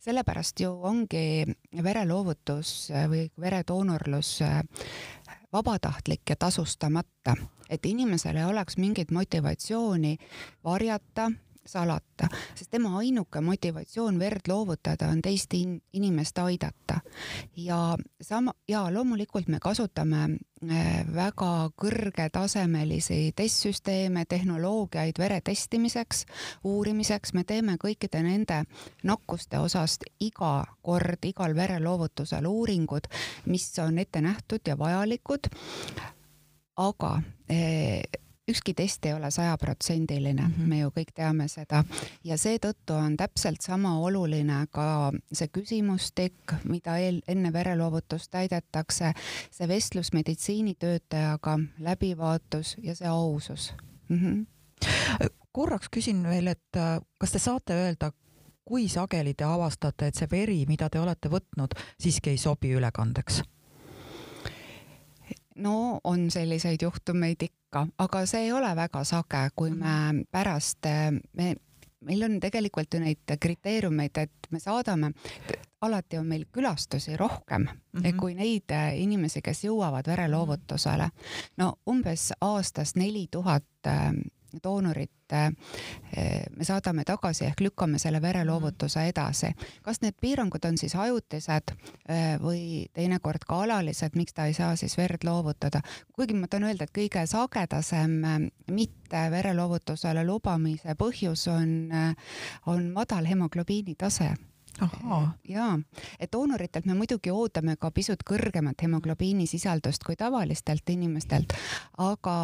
sellepärast 0.00 0.60
ju 0.60 0.70
ongi 0.86 1.44
vereloovutus 1.82 2.90
või 3.10 3.26
veredoonorlus 3.40 4.30
vabatahtlik 5.52 6.20
ja 6.30 6.36
tasustamata, 6.36 7.36
et 7.70 7.86
inimesel 7.86 8.36
ei 8.36 8.44
oleks 8.44 8.76
mingit 8.76 9.10
motivatsiooni 9.10 10.16
varjata, 10.64 11.30
salata, 11.66 12.28
sest 12.54 12.70
tema 12.70 12.98
ainuke 12.98 13.40
motivatsioon 13.40 14.18
verd 14.18 14.48
loovutada 14.48 15.08
on 15.08 15.22
teist 15.22 15.54
in 15.54 15.80
inimest 15.92 16.38
aidata. 16.38 17.00
ja 17.56 17.96
sama, 18.22 18.52
ja 18.68 18.94
loomulikult 18.94 19.48
me 19.48 19.58
kasutame 19.60 20.38
väga 21.14 21.70
kõrgetasemelisi 21.76 23.32
testsüsteeme, 23.36 24.24
tehnoloogiaid 24.24 25.18
vere 25.18 25.40
testimiseks, 25.44 26.24
uurimiseks, 26.64 27.34
me 27.36 27.44
teeme 27.44 27.76
kõikide 27.76 28.22
nende 28.24 28.62
nakkuste 29.04 29.58
osast 29.58 30.04
iga 30.20 30.64
kord, 30.82 31.24
igal 31.24 31.54
vereloovutusel 31.54 32.46
uuringud, 32.46 33.08
mis 33.46 33.68
on 33.78 33.98
ette 33.98 34.20
nähtud 34.20 34.60
ja 34.66 34.78
vajalikud. 34.78 35.48
aga 36.76 37.22
eh, 37.48 38.02
ükski 38.48 38.74
test 38.74 39.06
ei 39.06 39.14
ole 39.14 39.30
sajaprotsendiline 39.30 40.42
mm, 40.42 40.52
-hmm. 40.54 40.66
me 40.66 40.78
ju 40.78 40.88
kõik 40.88 41.12
teame 41.14 41.48
seda 41.48 41.84
ja 42.24 42.36
seetõttu 42.38 42.94
on 42.94 43.16
täpselt 43.16 43.60
sama 43.60 43.98
oluline 43.98 44.66
ka 44.70 45.12
see 45.32 45.48
küsimustik, 45.48 46.54
mida 46.64 46.98
eel, 46.98 47.22
enne 47.28 47.52
vereloovutust 47.52 48.30
täidetakse, 48.30 49.12
see 49.50 49.68
vestlus 49.68 50.12
meditsiinitöötajaga, 50.12 51.58
läbivaatus 51.78 52.76
ja 52.82 52.94
see 52.94 53.08
ausus 53.08 53.74
mm. 54.08 54.16
-hmm. 54.16 54.46
korraks 55.52 55.88
küsin 55.96 56.22
veel, 56.22 56.46
et 56.46 56.76
äh, 56.76 57.00
kas 57.18 57.32
te 57.32 57.38
saate 57.38 57.74
öelda, 57.74 58.12
kui 58.64 58.88
sageli 58.88 59.34
te 59.34 59.44
avastate, 59.44 60.06
et 60.06 60.14
see 60.14 60.28
veri, 60.30 60.64
mida 60.66 60.90
te 60.90 61.00
olete 61.00 61.28
võtnud, 61.28 61.74
siiski 62.00 62.30
ei 62.30 62.38
sobi 62.38 62.74
ülekandeks? 62.74 63.42
no 65.56 66.00
on 66.04 66.30
selliseid 66.30 66.82
juhtumeid 66.82 67.42
ikka, 67.42 67.65
aga 67.98 68.26
see 68.26 68.46
ei 68.46 68.52
ole 68.52 68.72
väga 68.76 69.04
sage, 69.04 69.48
kui 69.54 69.70
me 69.70 69.84
mhm. 69.84 70.26
pärast, 70.30 70.88
me, 71.32 71.54
meil 72.06 72.26
on 72.28 72.40
tegelikult 72.40 72.94
ju 72.94 73.00
neid 73.02 73.36
kriteeriumeid, 73.40 74.18
et 74.22 74.50
me 74.50 74.60
saadame, 74.62 75.12
alati 75.86 76.18
on 76.18 76.26
meil 76.26 76.46
külastusi 76.52 77.16
rohkem 77.16 77.62
mm 77.62 78.00
-hmm. 78.00 78.16
kui 78.16 78.34
neid 78.34 78.72
inimesi, 78.94 79.42
kes 79.42 79.64
jõuavad 79.64 80.06
vereloovutusele. 80.06 81.10
no 81.56 81.74
umbes 81.86 82.32
aastas 82.40 82.96
neli 82.96 83.28
tuhat 83.30 83.64
doonorit 84.62 85.32
eh, 85.32 85.50
me 86.56 86.64
saadame 86.64 87.04
tagasi 87.04 87.46
ehk 87.48 87.60
lükkame 87.66 87.98
selle 87.98 88.20
vereloovutuse 88.22 89.00
mhm. 89.00 89.08
edasi. 89.08 89.52
kas 89.82 90.00
need 90.02 90.16
piirangud 90.20 90.64
on 90.64 90.78
siis 90.78 90.94
ajutised 90.94 91.74
eh, 92.08 92.36
või 92.42 92.86
teinekord 92.94 93.46
ka 93.48 93.62
alalised, 93.66 94.16
miks 94.16 94.34
ta 94.34 94.46
ei 94.46 94.54
saa 94.54 94.76
siis 94.76 94.96
verd 94.98 95.24
loovutada, 95.24 95.80
kuigi 96.12 96.34
ma 96.34 96.48
tahan 96.48 96.70
öelda, 96.70 96.88
et 96.88 96.96
kõige 96.96 97.26
sagedasem 97.30 98.18
eh, 98.24 98.50
mitte 98.70 99.28
vereloovutusele 99.30 100.24
lubamise 100.26 100.96
põhjus 100.98 101.46
on, 101.52 101.72
on 102.66 102.92
madal 102.92 103.26
hemoglobiini 103.26 103.94
tase 103.98 104.34
ja, 105.48 105.78
et 106.20 106.32
doonoritelt 106.32 106.86
me 106.86 106.94
muidugi 106.94 107.30
ootame 107.32 107.76
ka 107.80 107.90
pisut 107.90 108.22
kõrgemat 108.26 108.82
hemoglobiini 108.82 109.46
sisaldust 109.46 110.04
kui 110.04 110.16
tavalistelt 110.16 110.88
inimestelt, 110.92 111.54
aga 111.98 112.36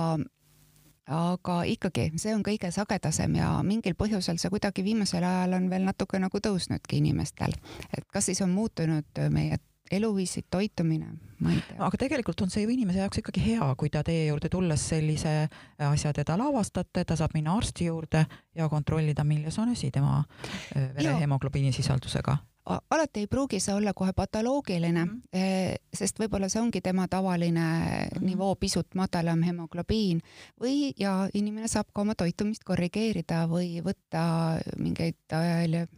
aga 1.07 1.63
ikkagi, 1.67 2.11
see 2.21 2.35
on 2.35 2.45
kõige 2.47 2.71
sagedasem 2.75 3.35
ja 3.41 3.51
mingil 3.67 3.97
põhjusel 3.99 4.39
see 4.39 4.53
kuidagi 4.53 4.85
viimasel 4.87 5.25
ajal 5.27 5.59
on 5.59 5.69
veel 5.71 5.85
natuke 5.89 6.21
nagu 6.23 6.39
tõusnudki 6.39 7.01
inimestel. 7.03 7.55
et 7.97 8.07
kas 8.13 8.31
siis 8.31 8.41
on 8.43 8.51
muutunud 8.51 9.23
meie 9.31 9.59
eluviisid, 9.93 10.47
toitumine, 10.51 11.11
ma 11.41 11.51
ei 11.53 11.59
tea. 11.69 11.77
aga 11.85 11.99
tegelikult 12.01 12.41
on 12.45 12.51
see 12.51 12.63
ju 12.65 12.71
inimese 12.73 13.03
jaoks 13.03 13.21
ikkagi 13.21 13.43
hea, 13.45 13.67
kui 13.77 13.91
ta 13.93 14.05
teie 14.07 14.29
juurde 14.31 14.49
tulles 14.49 14.87
sellise 14.89 15.35
asja 15.91 16.15
teda 16.17 16.39
lavastate, 16.41 17.05
ta 17.05 17.17
saab 17.19 17.35
minna 17.35 17.57
arsti 17.59 17.91
juurde 17.91 18.25
ja 18.55 18.69
kontrollida, 18.73 19.25
milles 19.25 19.59
on 19.59 19.75
asi 19.75 19.91
tema 19.91 20.23
äh, 20.23 20.89
verehemoglobiini 20.97 21.75
sisaldusega 21.77 22.39
alati 22.67 23.21
ei 23.21 23.27
pruugi 23.27 23.61
see 23.61 23.75
olla 23.75 23.93
kohe 23.95 24.13
patoloogiline 24.13 25.05
mm, 25.05 25.11
-hmm. 25.11 25.79
sest 25.95 26.21
võib-olla 26.21 26.49
see 26.49 26.63
ongi 26.63 26.81
tema 26.81 27.09
tavaline 27.09 27.61
mm 27.61 28.19
-hmm. 28.19 28.27
nivoo, 28.27 28.55
pisut 28.55 28.95
madalam 28.95 29.43
hemoglobiin 29.43 30.21
või, 30.61 30.93
ja 30.99 31.29
inimene 31.35 31.69
saab 31.69 31.87
ka 31.95 32.01
oma 32.01 32.15
toitumist 32.15 32.65
korrigeerida 32.65 33.47
või 33.49 33.83
võtta 33.85 34.23
mingeid 34.79 35.19
äh, 35.33 35.89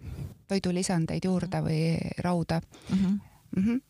toidulisandeid 0.48 1.24
juurde 1.24 1.60
mhm. 1.60 1.66
või 1.68 1.98
rauda 2.18 2.60
mm. 2.90 2.96
-hmm 2.96 3.20
mm. 3.56 3.64
-hmm. 3.64 3.80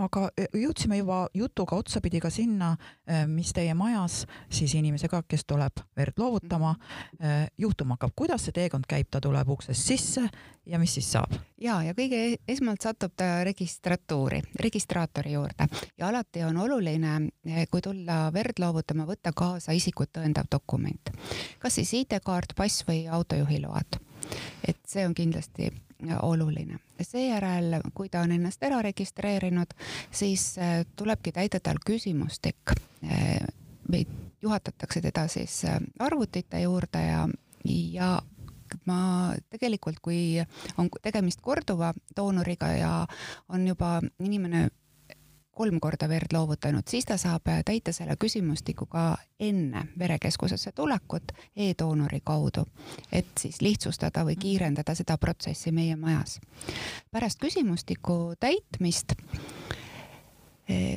Aga 0.00 0.28
e, 0.38 0.46
jõudsime 0.58 0.98
juba 0.98 1.24
jutuga 1.34 1.78
otsapidi 1.78 2.20
ka 2.22 2.30
sinna, 2.32 2.74
e, 3.06 3.24
mis 3.30 3.52
teie 3.54 3.74
majas 3.78 4.24
siis 4.52 4.74
inimesega, 4.78 5.22
kes 5.28 5.46
tuleb 5.48 5.82
verd 5.96 6.18
loovutama, 6.20 6.74
e, 7.18 7.36
juhtuma 7.58 7.98
hakkab, 7.98 8.14
kuidas 8.16 8.46
see 8.46 8.56
teekond 8.56 8.88
käib, 8.90 9.10
ta 9.10 9.22
tuleb 9.24 9.48
uksest 9.54 9.90
sisse 9.90 10.24
ja 10.66 10.80
mis 10.80 10.94
siis 10.96 11.10
saab? 11.14 11.36
ja, 11.60 11.80
ja 11.86 11.94
kõige 11.96 12.20
e-, 12.32 12.40
esmalt 12.48 12.84
satub 12.84 13.14
ta 13.16 13.44
registratuuri, 13.46 14.42
registraatori 14.60 15.34
juurde 15.36 15.68
ja 15.98 16.08
alati 16.08 16.44
on 16.46 16.58
oluline, 16.64 17.16
kui 17.70 17.84
tulla 17.84 18.28
verd 18.34 18.60
loovutama, 18.62 19.06
võtta 19.08 19.34
kaasa 19.36 19.76
isikut 19.76 20.12
tõendav 20.16 20.48
dokument, 20.52 21.12
kas 21.62 21.80
siis 21.80 21.94
ID-kaart, 22.00 22.56
pass 22.56 22.84
või 22.88 23.04
autojuhiload. 23.10 24.00
et 24.68 24.78
see 24.88 25.04
on 25.06 25.14
kindlasti 25.14 25.68
oluline. 26.22 26.78
seejärel, 27.00 27.80
kui 27.94 28.08
ta 28.08 28.20
on 28.20 28.32
ennast 28.32 28.62
ära 28.62 28.82
registreerinud, 28.82 29.74
siis 30.10 30.58
äh, 30.58 30.84
tulebki 30.96 31.32
täida 31.32 31.60
tal 31.60 31.80
küsimustik. 31.86 32.74
äh, 33.04 33.46
juhatatakse 34.42 35.00
teda 35.00 35.28
siis 35.28 35.64
äh, 35.64 35.80
arvutite 35.98 36.60
juurde 36.60 37.06
ja, 37.06 37.28
ja 37.64 38.22
ma 38.86 39.34
tegelikult, 39.50 40.00
kui 40.02 40.40
on 40.78 40.88
tegemist 41.02 41.40
korduva 41.40 41.92
doonoriga 42.16 42.72
ja 42.72 42.94
on 43.48 43.68
juba 43.68 44.00
inimene 44.18 44.68
kolm 45.54 45.80
korda 45.80 46.08
verd 46.08 46.32
loovutanud, 46.32 46.82
siis 46.88 47.04
ta 47.04 47.16
saab 47.20 47.48
täita 47.64 47.92
selle 47.92 48.16
küsimustiku 48.20 48.86
ka 48.86 49.16
enne 49.40 49.86
verekeskusesse 49.98 50.72
tulekut 50.72 51.32
e-doonori 51.56 52.20
kaudu, 52.24 52.66
et 53.12 53.30
siis 53.40 53.60
lihtsustada 53.62 54.24
või 54.24 54.36
kiirendada 54.36 54.94
seda 54.94 55.18
protsessi 55.18 55.72
meie 55.72 55.96
majas. 55.96 56.40
pärast 57.10 57.40
küsimustiku 57.40 58.34
täitmist 58.40 59.14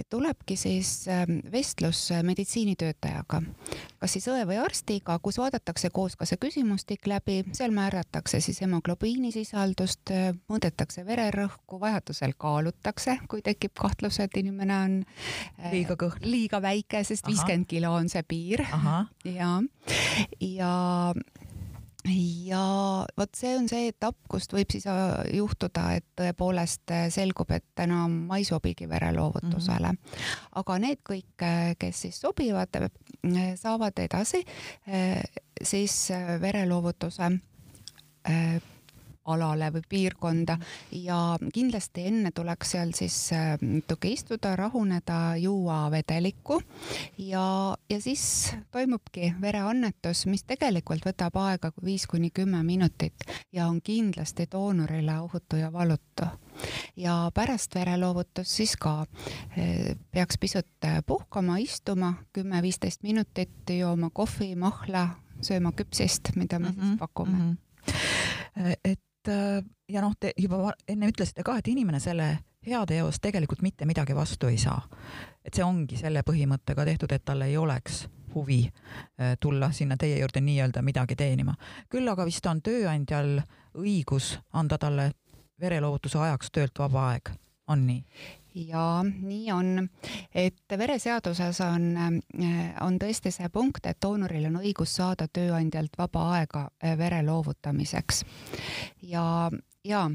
tulebki 0.09 0.55
siis 0.55 1.07
ähm, 1.07 1.39
vestlus 1.51 2.11
äh, 2.11 2.23
meditsiinitöötajaga, 2.23 3.41
kas 3.99 4.13
siis 4.15 4.27
õe 4.31 4.45
või 4.47 4.59
arstiga, 4.63 5.17
kus 5.19 5.39
vaadatakse 5.41 5.89
koos 5.91 6.15
ka 6.15 6.27
see 6.29 6.39
küsimustik 6.39 7.07
läbi, 7.07 7.41
seal 7.57 7.75
määratakse 7.75 8.39
siis 8.43 8.61
hemoglobiini 8.63 9.33
sisaldust, 9.35 10.13
äh, 10.15 10.29
mõõdetakse 10.47 11.03
vererõhku, 11.07 11.81
vajadusel 11.81 12.37
kaalutakse, 12.39 13.17
kui 13.27 13.43
tekib 13.43 13.75
kahtlus, 13.75 14.21
et 14.23 14.39
inimene 14.39 14.77
on 14.85 14.97
äh, 15.03 15.71
liiga 15.75 15.99
kõht, 15.99 16.23
liiga 16.23 16.61
väike, 16.63 17.03
sest 17.03 17.27
viiskümmend 17.27 17.67
kilo 17.67 17.91
on 17.97 18.07
see 18.09 18.23
piir. 18.23 18.63
ja, 19.27 19.51
ja 20.39 20.71
ja 22.47 22.61
vot 23.17 23.35
see 23.35 23.55
on 23.57 23.67
see 23.69 23.89
etapp, 23.91 24.17
kust 24.31 24.53
võib 24.55 24.71
siis 24.71 24.87
äh, 24.89 25.13
juhtuda, 25.37 25.89
et 25.99 26.05
tõepoolest 26.19 26.93
äh, 26.93 27.07
selgub, 27.13 27.51
et 27.55 27.83
enam 27.83 28.13
ma 28.29 28.39
ei 28.39 28.47
sobigi 28.47 28.87
vereloovutusele 28.89 29.91
mm. 29.91 29.97
-hmm. 29.97 30.39
aga 30.61 30.79
need 30.83 31.03
kõik, 31.09 31.35
äh, 31.41 31.75
kes 31.79 32.01
siis 32.07 32.21
sobivad, 32.21 32.69
saavad 33.55 33.99
edasi 33.99 34.43
siis 35.61 36.09
vereloovutuse 36.41 37.31
alale 39.27 39.69
või 39.73 39.83
piirkonda 39.89 40.57
ja 40.91 41.19
kindlasti 41.53 42.07
enne 42.11 42.31
tuleks 42.35 42.71
seal 42.75 42.93
siis 42.97 43.17
natuke 43.61 44.11
istuda, 44.11 44.55
rahuneda, 44.55 45.35
juua 45.41 45.91
vedelikku 45.91 46.61
ja, 47.17 47.75
ja 47.89 48.01
siis 48.01 48.55
toimubki 48.71 49.33
vereannetus, 49.41 50.25
mis 50.25 50.43
tegelikult 50.47 51.05
võtab 51.05 51.37
aega 51.43 51.71
viis 51.83 52.07
kuni 52.07 52.31
kümme 52.31 52.63
minutit 52.63 53.27
ja 53.51 53.67
on 53.67 53.81
kindlasti 53.81 54.47
doonorile 54.51 55.19
ohutu 55.19 55.59
ja 55.59 55.73
valutu 55.73 56.27
ja 56.97 57.31
pärast 57.33 57.75
vereloovutust 57.75 58.51
siis 58.51 58.75
ka 58.79 59.05
eh, 59.57 59.95
peaks 60.11 60.37
pisut 60.37 60.87
puhkama, 61.05 61.57
istuma 61.57 62.13
kümme-viisteist 62.33 63.03
minutit, 63.03 63.69
jooma 63.69 64.09
kohvi, 64.13 64.55
mahla, 64.55 65.07
sööma 65.41 65.71
küpsist, 65.77 66.33
mida 66.35 66.59
me 66.59 66.69
mm 66.69 66.75
-hmm, 66.75 66.87
siis 66.87 66.99
pakume 66.99 67.37
mm. 67.37 67.57
-hmm. 67.87 68.75
et 68.83 68.99
Äh, 69.27 69.63
ja 69.89 70.01
noh, 70.01 70.13
te 70.19 70.33
juba 70.37 70.73
enne 70.87 71.09
ütlesite 71.11 71.43
ka, 71.43 71.57
et 71.57 71.67
inimene 71.67 71.99
selle 72.03 72.37
heateost 72.67 73.21
tegelikult 73.23 73.61
mitte 73.61 73.85
midagi 73.85 74.15
vastu 74.15 74.47
ei 74.47 74.57
saa. 74.57 74.81
et 75.45 75.53
see 75.55 75.63
ongi 75.63 75.95
selle 75.97 76.21
põhimõttega 76.27 76.83
tehtud, 76.85 77.11
et 77.11 77.23
tal 77.25 77.41
ei 77.41 77.57
oleks 77.57 78.07
huvi 78.35 78.65
äh, 78.67 79.37
tulla 79.39 79.71
sinna 79.71 79.97
teie 79.97 80.19
juurde 80.19 80.41
nii-öelda 80.41 80.81
midagi 80.81 81.15
teenima. 81.15 81.55
küll 81.89 82.07
aga 82.07 82.25
vist 82.25 82.45
on 82.45 82.61
tööandjal 82.61 83.41
õigus 83.77 84.37
anda 84.53 84.77
talle 84.77 85.11
vereloovutuse 85.59 86.19
ajaks 86.19 86.51
töölt 86.51 86.79
vaba 86.79 87.09
aeg, 87.11 87.31
on 87.67 87.87
nii? 87.87 88.03
Ja 88.65 89.03
nii 89.03 89.51
on, 89.51 89.89
et 90.35 90.77
vereseaduses 90.77 91.61
on, 91.61 91.87
on 92.81 92.99
tõesti 93.01 93.31
see 93.33 93.49
punkt, 93.53 93.85
et 93.85 93.99
doonoril 94.01 94.49
on 94.49 94.59
õigus 94.63 94.95
saada 94.97 95.27
tööandjalt 95.27 95.97
vaba 95.97 96.27
aega 96.37 96.67
eh, 96.81 96.97
vere 96.97 97.21
loovutamiseks. 97.25 98.23
ja, 99.01 99.51
ja 99.83 100.09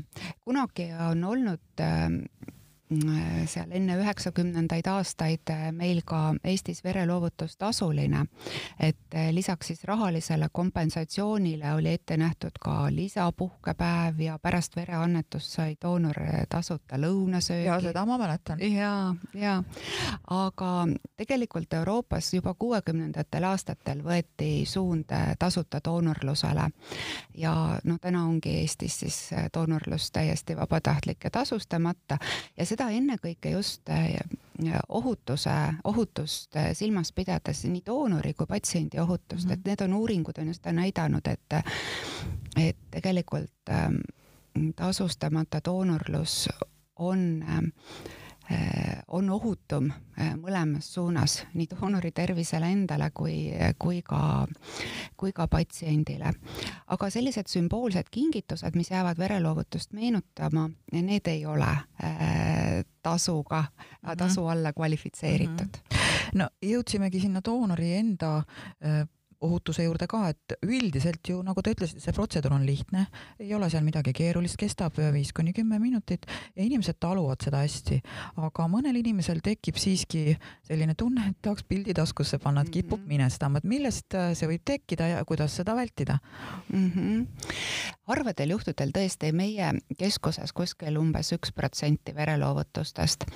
kunagi 0.45 0.91
on 1.11 1.25
olnud 1.25 1.61
Äh, 1.83 2.11
seal 3.47 3.71
enne 3.71 3.97
üheksakümnendaid 4.01 4.87
aastaid 4.91 5.51
äh, 5.51 5.69
meil 5.73 6.03
ka 6.05 6.35
Eestis 6.45 6.85
vereloovutus 6.85 7.57
tasuline. 7.57 8.27
et 8.81 9.15
äh, 9.15 9.31
lisaks 9.31 9.67
siis 9.67 9.85
rahalisele 9.85 10.49
kompensatsioonile 10.53 11.75
oli 11.75 11.93
ette 11.93 12.17
nähtud 12.17 12.59
ka 12.61 12.87
lisapuhkepäev 12.91 14.21
ja 14.21 14.39
pärast 14.39 14.77
vereannetust 14.77 15.53
sai 15.53 15.77
doonor 15.83 16.17
tasuta 16.49 16.97
lõunasöögi. 16.97 17.65
ja 17.65 17.81
seda 17.81 18.07
ma 18.07 18.19
mäletan. 18.19 18.61
ja, 18.61 19.15
ja 19.35 19.63
aga 20.31 20.87
tegelikult 21.17 21.73
Euroopas 21.73 22.35
juba 22.35 22.55
kuuekümnendatel 22.55 23.45
aastatel 23.45 24.03
võeti 24.05 24.67
suund 24.67 25.13
tasuta 25.39 25.81
doonorlusele 25.85 26.69
ja 27.35 27.55
noh, 27.85 28.01
täna 28.01 28.25
ongi 28.27 28.59
Eestis 28.61 29.01
siis 29.01 29.31
doonorlus 29.55 30.11
täiesti 30.13 30.57
vabatahtlik 30.57 31.25
ja 31.25 31.31
tasustamata 31.31 32.19
ja 32.57 32.67
seda 32.67 32.82
seda 32.83 32.97
ennekõike 32.99 33.53
just 33.55 33.91
äh, 33.91 34.19
ohutuse, 34.89 35.55
ohutust 35.85 36.57
äh, 36.57 36.73
silmas 36.75 37.13
pidades, 37.15 37.63
nii 37.69 37.83
doonori 37.87 38.35
kui 38.35 38.47
patsiendi 38.47 38.99
ohutust 39.01 39.47
mm, 39.47 39.51
-hmm. 39.51 39.53
et 39.53 39.65
need 39.67 39.81
on 39.81 39.95
uuringud 39.95 40.39
on 40.39 40.47
ju 40.47 40.55
seda 40.55 40.73
näidanud, 40.73 41.27
et, 41.27 41.55
et 42.57 42.77
tegelikult 42.91 43.71
ähm, 43.71 44.03
tasustamata 44.77 45.61
doonorlus 45.65 46.49
on 46.97 47.43
äh, 47.43 47.63
Äh, 48.51 48.99
on 49.09 49.31
ohutum 49.31 49.87
mõlemas 50.41 50.89
suunas, 50.95 51.37
nii 51.55 51.69
doonori 51.71 52.11
tervisele 52.13 52.73
endale 52.75 53.11
kui, 53.15 53.53
kui 53.79 54.01
ka, 54.03 54.47
kui 55.17 55.33
ka 55.33 55.47
patsiendile. 55.49 56.33
Aga 56.93 57.09
sellised 57.11 57.49
sümboolsed 57.49 58.11
kingitused, 58.13 58.77
mis 58.77 58.91
jäävad 58.91 59.19
vereloovutust 59.19 59.93
meenutama, 59.97 60.69
need 60.93 61.29
ei 61.31 61.47
ole 61.47 61.71
äh, 62.05 62.85
tasuga, 63.03 63.65
tasu 64.19 64.47
alla 64.47 64.73
kvalifitseeritud 64.73 65.79
mm. 65.81 65.97
-hmm. 65.97 66.39
no 66.39 66.49
jõudsimegi 66.63 67.21
sinna 67.21 67.41
doonori 67.45 67.95
enda 67.97 68.45
ohutuse 69.43 69.85
juurde 69.87 70.07
ka, 70.11 70.29
et 70.33 70.57
üldiselt 70.67 71.29
ju 71.29 71.41
nagu 71.45 71.63
te 71.63 71.75
ütlesite, 71.75 72.01
see 72.03 72.15
protseduur 72.17 72.55
on 72.57 72.67
lihtne, 72.67 73.07
ei 73.43 73.53
ole 73.57 73.69
seal 73.73 73.85
midagi 73.87 74.15
keerulist, 74.17 74.59
kestab 74.61 74.99
viis 75.15 75.33
kuni 75.37 75.55
kümme 75.57 75.79
minutit 75.83 76.27
ja 76.57 76.65
inimesed 76.65 76.99
taluvad 77.03 77.43
seda 77.45 77.63
hästi. 77.65 78.01
aga 78.37 78.69
mõnel 78.71 78.99
inimesel 79.01 79.43
tekib 79.45 79.79
siiski 79.81 80.37
selline 80.67 80.95
tunne, 80.99 81.29
et 81.31 81.41
tahaks 81.43 81.67
pildi 81.69 81.95
taskusse 81.95 82.39
panna, 82.43 82.63
et 82.63 82.71
kipub 82.71 82.99
mm 82.99 83.05
-hmm. 83.05 83.09
minestama, 83.09 83.59
et 83.59 83.65
millest 83.65 84.15
see 84.35 84.49
võib 84.49 84.63
tekkida 84.65 85.09
ja 85.09 85.25
kuidas 85.25 85.57
seda 85.57 85.77
vältida 85.77 86.19
mm? 86.73 86.91
-hmm. 86.91 87.27
Harvadel 88.13 88.55
juhtudel 88.55 88.93
tõesti 88.95 89.33
meie 89.37 89.73
keskuses 89.99 90.53
kuskil 90.57 90.99
umbes 91.01 91.33
üks 91.37 91.53
protsenti 91.57 92.15
vereloovutustest 92.17 93.27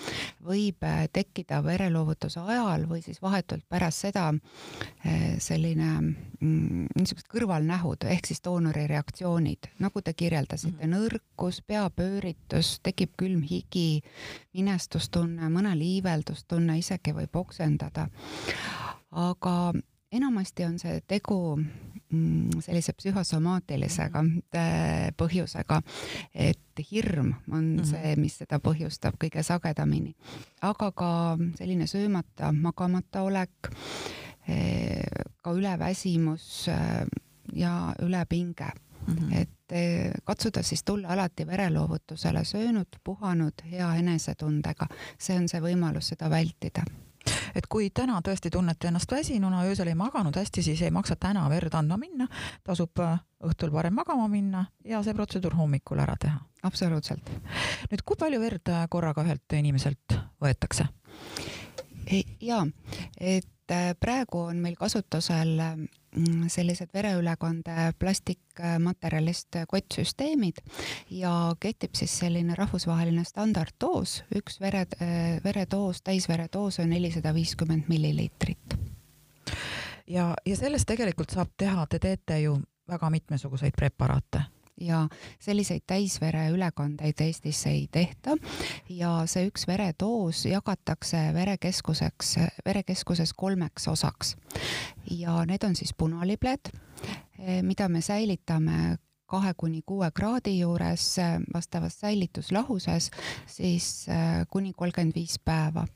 võib 0.45 0.85
äh, 0.87 1.07
tekkida 1.13 1.63
vereloovutuse 1.65 2.41
ajal 2.45 2.87
või 2.91 3.03
siis 3.05 3.23
vahetult 3.23 3.65
pärast 3.69 4.07
seda 4.07 4.29
äh, 4.33 5.37
selline 5.43 5.91
mm, 6.01 6.87
niisugused 6.95 7.31
kõrvalnähud 7.33 8.07
ehk 8.13 8.29
siis 8.31 8.43
doonori 8.45 8.87
reaktsioonid, 8.91 9.71
nagu 9.83 10.03
te 10.03 10.13
kirjeldasite 10.13 10.77
mm, 10.77 10.93
-hmm. 10.93 10.95
nõrkus, 10.97 11.63
peapööritus, 11.67 12.77
tekib 12.83 13.17
külm 13.17 13.43
higi, 13.47 14.03
minestustunne, 14.57 15.51
mõnel 15.53 15.83
iiveldustunne, 15.83 16.79
isegi 16.79 17.15
võib 17.17 17.37
oksendada. 17.37 18.09
aga 19.11 19.73
enamasti 20.13 20.65
on 20.65 20.79
see 20.79 21.01
tegu 21.09 21.57
mm, 21.57 22.61
sellise 22.61 22.93
psühhosomaatilisega 22.93 24.23
-hmm. 24.23 25.15
põhjusega, 25.17 25.83
et 26.35 26.91
hirm 26.93 27.35
on 27.51 27.65
mm 27.65 27.79
-hmm. 27.79 27.85
see, 27.91 28.17
mis 28.17 28.39
seda 28.39 28.59
põhjustab 28.59 29.15
kõige 29.25 29.43
sagedamini, 29.43 30.17
aga 30.63 30.93
ka 30.93 31.39
selline 31.59 31.87
söömata, 31.87 32.53
magamata 32.53 33.23
olek 33.23 33.73
ka 35.43 35.53
üleväsimus 35.53 36.69
äh, 36.69 37.07
ja 37.53 37.95
ülepinge 38.03 38.71
mm. 39.07 39.15
-hmm. 39.15 39.37
et 39.41 39.73
äh, 39.73 40.13
katsuda 40.25 40.63
siis 40.63 40.85
tulla 40.85 41.09
alati 41.09 41.47
vereloovutusele 41.47 42.45
söönud, 42.45 42.89
puhanud, 43.05 43.53
hea 43.71 43.95
enesetundega, 43.95 44.87
see 45.19 45.39
on 45.39 45.49
see 45.49 45.61
võimalus 45.61 46.15
seda 46.15 46.31
vältida 46.31 46.85
et 47.57 47.67
kui 47.73 47.89
täna 47.91 48.21
tõesti 48.25 48.51
tunnete 48.53 48.91
ennast 48.91 49.13
väsinuna, 49.13 49.65
öösel 49.69 49.89
ei 49.91 49.99
maganud 49.99 50.37
hästi, 50.37 50.63
siis 50.63 50.83
ei 50.85 50.93
maksa 50.95 51.17
täna 51.21 51.47
verd 51.51 51.75
andma 51.75 51.99
minna, 52.01 52.29
tasub 52.65 53.01
äh, 53.03 53.19
õhtul 53.49 53.73
varem 53.73 53.97
magama 53.97 54.29
minna 54.29 54.67
ja 54.85 55.03
see 55.05 55.17
protseduur 55.17 55.57
hommikul 55.57 56.01
ära 56.05 56.17
teha. 56.21 56.39
absoluutselt. 56.63 57.31
nüüd, 57.91 58.05
kui 58.05 58.21
palju 58.21 58.41
verd 58.43 58.73
korraga 58.91 59.25
ühelt 59.25 59.59
inimeselt 59.59 60.19
võetakse? 60.43 60.89
ja, 62.41 62.63
et 63.19 63.49
Äh, 63.71 63.97
praegu 63.99 64.45
on 64.47 64.61
meil 64.63 64.77
kasutusel 64.79 65.57
mm, 65.59 66.47
sellised 66.53 66.93
vereülekande 66.95 67.89
plastikmaterjalist 67.99 69.59
kottsüsteemid 69.67 70.61
ja 71.11 71.33
kehtib 71.61 71.99
siis 71.99 72.15
selline 72.21 72.55
rahvusvaheline 72.55 73.25
standarddoos, 73.27 74.21
üks 74.39 74.61
vere, 74.63 74.85
äh, 75.03 75.41
veredoos, 75.45 76.05
täisveredoos 76.07 76.79
on 76.85 76.95
nelisada 76.95 77.35
viiskümmend 77.35 77.91
milliliitrit. 77.91 78.79
ja, 80.07 80.35
ja 80.47 80.57
sellest 80.57 80.87
tegelikult 80.87 81.35
saab 81.35 81.51
teha, 81.59 81.87
te 81.91 81.99
teete 81.99 82.39
ju 82.45 82.61
väga 82.87 83.11
mitmesuguseid 83.11 83.75
preparaate 83.75 84.47
ja 84.81 85.09
selliseid 85.41 85.83
täisvere 85.87 86.49
ülekandeid 86.53 87.21
Eestis 87.21 87.63
ei 87.67 87.87
tehta 87.93 88.37
ja 88.89 89.23
see 89.27 89.49
üks 89.49 89.67
veredoos 89.69 90.45
jagatakse 90.47 91.31
verekeskuseks, 91.35 92.37
verekeskuses 92.67 93.33
kolmeks 93.33 93.89
osaks. 93.89 94.37
ja 95.11 95.45
need 95.47 95.65
on 95.65 95.77
siis 95.77 95.95
punalibled, 95.95 96.71
mida 97.63 97.89
me 97.89 98.01
säilitame 98.01 98.97
kahe 99.27 99.55
kuni 99.57 99.83
kuue 99.87 100.11
kraadi 100.15 100.59
juures 100.59 101.17
vastavas 101.55 102.01
säilituslahuses 102.01 103.11
siis 103.47 104.07
äh, 104.09 104.47
kuni 104.51 104.73
kolmkümmend 104.73 105.15
viis 105.15 105.39
päeva. 105.45 105.87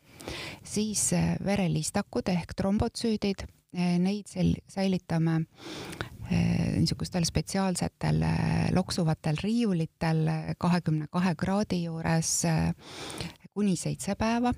Siis 0.64 1.12
äh, 1.12 1.34
verelistakud 1.44 2.28
ehk 2.28 2.54
trombotsüüdid, 2.56 3.46
äh, 3.76 3.98
neid 3.98 4.28
sel-, 4.30 4.58
säilitame 4.68 5.42
Eh, 6.30 6.76
niisugustel 6.78 7.24
spetsiaalsetel 7.26 8.22
loksuvatel 8.70 9.38
riiulitel 9.42 10.28
kahekümne 10.62 11.08
kahe 11.10 11.32
kraadi 11.34 11.80
juures 11.88 12.30
kuni 13.50 13.74
seitse 13.76 14.14
päeva 14.14 14.52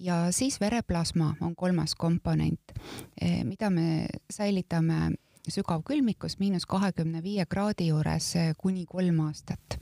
ja 0.00 0.26
siis 0.28 0.60
vereplasma 0.60 1.30
on 1.40 1.56
kolmas 1.56 1.94
komponent, 1.96 2.76
mida 3.48 3.70
me 3.72 4.06
säilitame 4.28 5.16
sügavkülmikus 5.48 6.36
miinus 6.38 6.68
kahekümne 6.68 7.24
viie 7.24 7.48
kraadi 7.48 7.88
juures 7.88 8.34
kuni 8.60 8.84
kolm 8.84 9.24
aastat. 9.30 9.80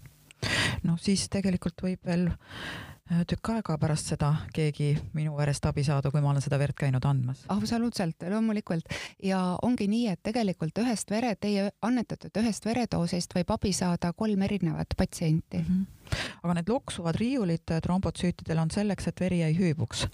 noh, 0.86 1.00
siis 1.02 1.26
tegelikult 1.34 1.82
võib 1.82 2.06
veel 2.06 2.30
Äh, 2.30 2.93
tükk 3.04 3.50
aega 3.52 3.76
pärast 3.80 4.08
seda 4.14 4.30
keegi 4.56 4.94
minu 5.12 5.34
verest 5.36 5.66
abi 5.68 5.82
saada, 5.84 6.08
kui 6.10 6.22
ma 6.24 6.30
olen 6.30 6.42
seda 6.44 6.56
verd 6.60 6.76
käinud 6.78 7.04
andmas. 7.04 7.42
absoluutselt, 7.52 8.24
loomulikult. 8.30 8.88
ja 9.22 9.40
ongi 9.62 9.88
nii, 9.88 10.06
et 10.14 10.22
tegelikult 10.24 10.78
ühest 10.80 11.12
vere, 11.12 11.34
teie 11.36 11.68
annetatud 11.84 12.40
ühest 12.40 12.64
veredoosist 12.64 13.36
võib 13.36 13.52
abi 13.52 13.72
saada 13.76 14.12
kolm 14.16 14.42
erinevat 14.42 14.96
patsienti 14.96 15.58
mm. 15.58 15.66
-hmm. 15.66 16.30
aga 16.42 16.54
need 16.54 16.72
loksuvad 16.72 17.20
riiulid 17.20 17.74
trombotsüütidel 17.82 18.58
on 18.58 18.70
selleks, 18.70 19.08
et 19.08 19.20
veri 19.20 19.42
ei 19.42 19.58
hüübuks? 19.58 20.06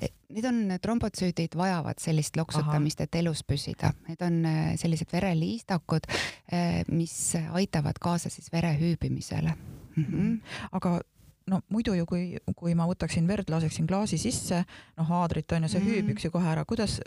E, 0.00 0.08
need 0.32 0.48
on, 0.48 0.78
trombotsüüdid 0.82 1.56
vajavad 1.56 2.00
sellist 2.00 2.36
loksutamist, 2.36 3.00
et 3.00 3.14
elus 3.14 3.44
püsida. 3.44 3.92
Need 4.08 4.24
on 4.24 4.44
äh, 4.44 4.72
sellised 4.76 5.12
vereliistakud, 5.12 6.08
äh, 6.52 6.80
mis 6.88 7.36
aitavad 7.52 8.00
kaasa 8.00 8.32
siis 8.32 8.52
vere 8.52 8.72
hüübimisele 8.80 9.52
mm. 9.96 10.04
-hmm. 10.04 10.40
aga 10.72 11.00
no 11.48 11.60
muidu 11.72 11.94
ju, 11.96 12.06
kui, 12.08 12.22
kui 12.56 12.74
ma 12.78 12.86
võtaksin 12.88 13.26
verd, 13.28 13.50
laseksin 13.52 13.88
klaasi 13.88 14.18
sisse, 14.20 14.62
noh, 14.98 15.08
haadrit 15.08 15.52
on 15.56 15.66
ju, 15.66 15.72
see 15.72 15.82
mm. 15.82 15.88
hüübiks 15.92 16.28
ju 16.28 16.32
kohe 16.34 16.50
ära, 16.52 16.64
kuidas, 16.68 16.98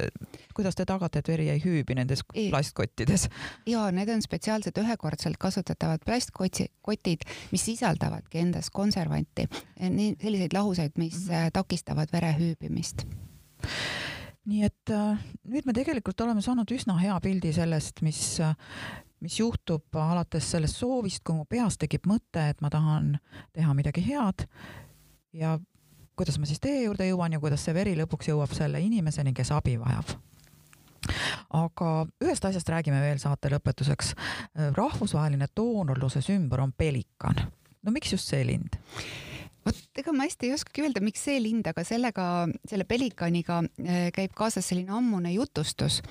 kuidas 0.57 0.77
te 0.77 0.85
tagate, 0.89 1.21
et 1.21 1.31
veri 1.31 1.49
ei 1.53 1.61
hüübi 1.63 1.97
nendes 1.97 2.25
ei. 2.33 2.49
plastkottides? 2.53 3.27
ja 3.69 3.87
need 3.95 4.11
on 4.13 4.23
spetsiaalsed 4.25 4.77
ühekordselt 4.81 5.39
kasutatavad 5.41 6.05
plastkotid, 6.05 7.27
mis 7.51 7.67
sisaldavadki 7.69 8.41
endas 8.41 8.71
konservanti, 8.73 9.47
nii 9.81 10.15
selliseid 10.21 10.57
lahuseid, 10.57 10.97
mis 11.01 11.25
mm 11.27 11.49
takistavad 11.53 12.11
vere 12.13 12.31
hüübimist 12.37 13.05
nii 14.49 14.65
et 14.65 14.91
äh, 14.93 15.21
nüüd 15.51 15.67
me 15.69 15.73
tegelikult 15.77 16.21
oleme 16.25 16.41
saanud 16.41 16.69
üsna 16.73 16.97
hea 17.01 17.17
pildi 17.23 17.53
sellest, 17.55 18.01
mis 18.05 18.21
äh, 18.41 18.55
mis 19.21 19.39
juhtub 19.39 19.95
alates 19.95 20.51
sellest 20.51 20.79
soovist, 20.81 21.23
kui 21.23 21.35
mu 21.37 21.45
peas 21.49 21.77
tekib 21.77 22.07
mõte, 22.09 22.49
et 22.49 22.61
ma 22.61 22.69
tahan 22.73 23.13
teha 23.53 23.73
midagi 23.77 24.03
head 24.05 24.47
ja 25.37 25.59
kuidas 26.15 26.39
ma 26.39 26.49
siis 26.49 26.61
tee 26.61 26.83
juurde 26.83 27.07
jõuan 27.07 27.33
ja 27.33 27.39
kuidas 27.41 27.63
see 27.65 27.73
veri 27.73 27.95
lõpuks 27.97 28.31
jõuab 28.31 28.53
selle 28.55 28.81
inimeseni, 28.83 29.33
kes 29.33 29.53
abi 29.55 29.77
vajab. 29.79 30.17
aga 31.57 31.87
ühest 32.21 32.45
asjast 32.45 32.69
räägime 32.69 33.01
veel 33.01 33.17
saate 33.19 33.49
lõpetuseks. 33.49 34.13
rahvusvaheline 34.77 35.47
doonorluse 35.55 36.21
sümbol 36.21 36.59
on 36.59 36.73
pelikan. 36.77 37.35
no 37.83 37.91
miks 37.91 38.11
just 38.11 38.27
see 38.27 38.45
lind? 38.45 38.77
Vot 39.65 40.01
ega 40.01 40.13
ma 40.15 40.25
hästi 40.27 40.49
ei 40.49 40.55
oskagi 40.55 40.85
öelda, 40.85 41.03
miks 41.03 41.25
see 41.27 41.39
lind, 41.41 41.67
aga 41.69 41.83
sellega, 41.87 42.25
selle 42.69 42.87
pelikaniga 42.89 43.61
äh, 43.61 44.09
käib 44.15 44.33
kaasas 44.37 44.71
selline 44.71 44.93
ammune 44.97 45.33
jutustus, 45.35 46.01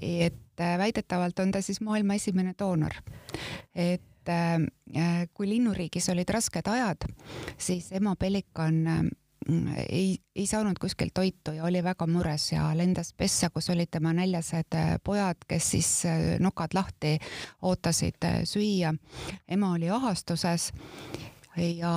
et 0.00 0.60
äh, 0.60 0.76
väidetavalt 0.80 1.42
on 1.44 1.54
ta 1.54 1.62
siis 1.64 1.82
maailma 1.84 2.18
esimene 2.20 2.54
doonor. 2.58 2.98
et 3.74 4.28
äh, 4.28 5.26
kui 5.34 5.48
linnuriigis 5.48 6.10
olid 6.12 6.30
rasked 6.30 6.68
ajad, 6.68 7.08
siis 7.58 7.90
ema 7.92 8.14
pelikan 8.16 9.10
ei, 9.88 10.20
ei 10.36 10.44
saanud 10.46 10.78
kuskilt 10.78 11.10
toitu 11.14 11.56
ja 11.56 11.64
oli 11.66 11.80
väga 11.82 12.06
mures 12.06 12.52
ja 12.52 12.68
lendas 12.78 13.10
pessa, 13.18 13.50
kus 13.50 13.72
olid 13.74 13.90
tema 13.90 14.12
näljased 14.14 14.76
pojad, 15.02 15.42
kes 15.48 15.70
siis 15.74 15.90
nokad 16.38 16.76
lahti 16.78 17.16
ootasid 17.62 18.22
süüa. 18.46 18.94
ema 19.48 19.72
oli 19.72 19.90
ahastuses 19.90 20.70
ja 21.56 21.96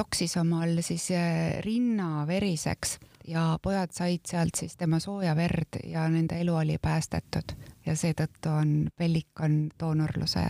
toksis 0.00 0.36
omal 0.40 0.78
siis 0.80 1.10
äh, 1.10 1.60
rinna 1.64 2.26
veriseks 2.26 2.98
ja 3.28 3.58
pojad 3.62 3.92
said 3.92 4.24
sealt 4.26 4.56
siis 4.56 4.76
tema 4.76 4.98
sooja 4.98 5.34
verd 5.36 5.82
ja 5.84 6.06
nende 6.08 6.40
elu 6.40 6.54
oli 6.56 6.78
päästetud 6.82 7.52
ja 7.86 7.96
seetõttu 7.96 8.48
on 8.48 8.72
pellikan 8.96 9.66
doonorluse 9.80 10.46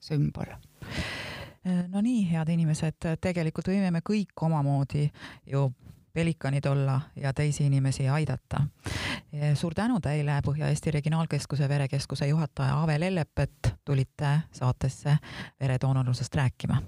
sümbol 0.00 0.54
äh, 0.54 1.82
no 1.88 2.00
nii, 2.00 2.28
head 2.30 2.54
inimesed, 2.54 3.10
tegelikult 3.20 3.72
võime 3.72 3.90
me 3.90 4.04
kõik 4.06 4.46
omamoodi 4.46 5.08
ju 5.50 5.66
pelikanid 6.12 6.66
olla 6.68 7.00
ja 7.16 7.32
teisi 7.32 7.66
inimesi 7.66 8.04
aidata. 8.08 8.66
suur 9.54 9.74
tänu 9.74 9.96
teile, 10.00 10.42
Põhja-Eesti 10.44 10.92
Regionaalkeskuse 10.92 11.68
verekeskuse 11.68 12.28
juhataja 12.28 12.82
Ave 12.82 13.00
Lellep, 13.00 13.38
et 13.38 13.74
tulite 13.84 14.40
saatesse 14.52 15.16
veredoonorlusest 15.60 16.34
rääkima 16.34 16.82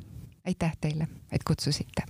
aitäh 0.47 0.77
teile, 0.81 1.09
et 1.33 1.45
kutsusite. 1.45 2.03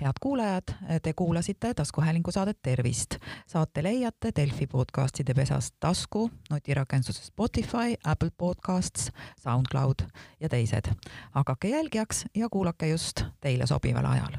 head 0.00 0.12
kuulajad, 0.20 0.62
te 1.02 1.12
kuulasite 1.12 1.74
taskuhäälingu 1.74 2.30
saadet 2.30 2.58
Tervist. 2.62 3.14
saate 3.46 3.82
leiate 3.82 4.30
Delfi 4.36 4.66
podcastide 4.66 5.34
pesast 5.34 5.74
tasku, 5.80 6.30
nutirakenduses 6.50 7.26
Spotify, 7.26 7.94
Apple 8.04 8.30
Podcasts, 8.38 9.12
SoundCloud 9.40 9.94
ja 10.40 10.48
teised. 10.48 10.94
hakake 11.30 11.68
jälgijaks 11.68 12.24
ja 12.34 12.48
kuulake 12.48 12.88
just 12.88 13.22
teile 13.40 13.66
sobival 13.66 14.06
ajal. 14.06 14.32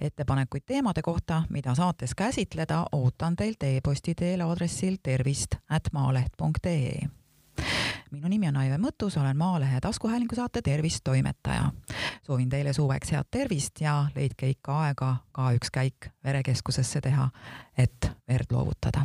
ettepanekuid 0.00 0.62
teemade 0.66 1.02
kohta, 1.02 1.42
mida 1.50 1.74
saates 1.74 2.14
käsitleda, 2.14 2.86
ootan 2.92 3.36
teilt 3.36 3.62
e-posti 3.62 4.14
teel 4.14 4.40
aadressil 4.40 4.96
tervist 5.02 5.54
at 5.68 5.82
maaleht.ee 5.92 7.23
minu 8.14 8.28
nimi 8.28 8.48
on 8.48 8.56
Aive 8.56 8.78
Mõttus, 8.78 9.18
olen 9.20 9.36
Maalehe 9.36 9.80
taskuhäälingu 9.80 10.34
saate 10.34 10.62
Tervist 10.62 11.04
toimetaja. 11.04 11.72
soovin 12.22 12.48
teile 12.48 12.72
suveks 12.72 13.12
head 13.12 13.28
tervist 13.30 13.80
ja 13.80 14.06
leidke 14.14 14.48
ikka 14.48 14.80
aega 14.86 15.16
ka 15.32 15.50
üks 15.52 15.70
käik 15.70 16.10
verekeskusesse 16.24 17.00
teha, 17.00 17.28
et 17.78 18.10
verd 18.28 18.52
loovutada 18.52 19.04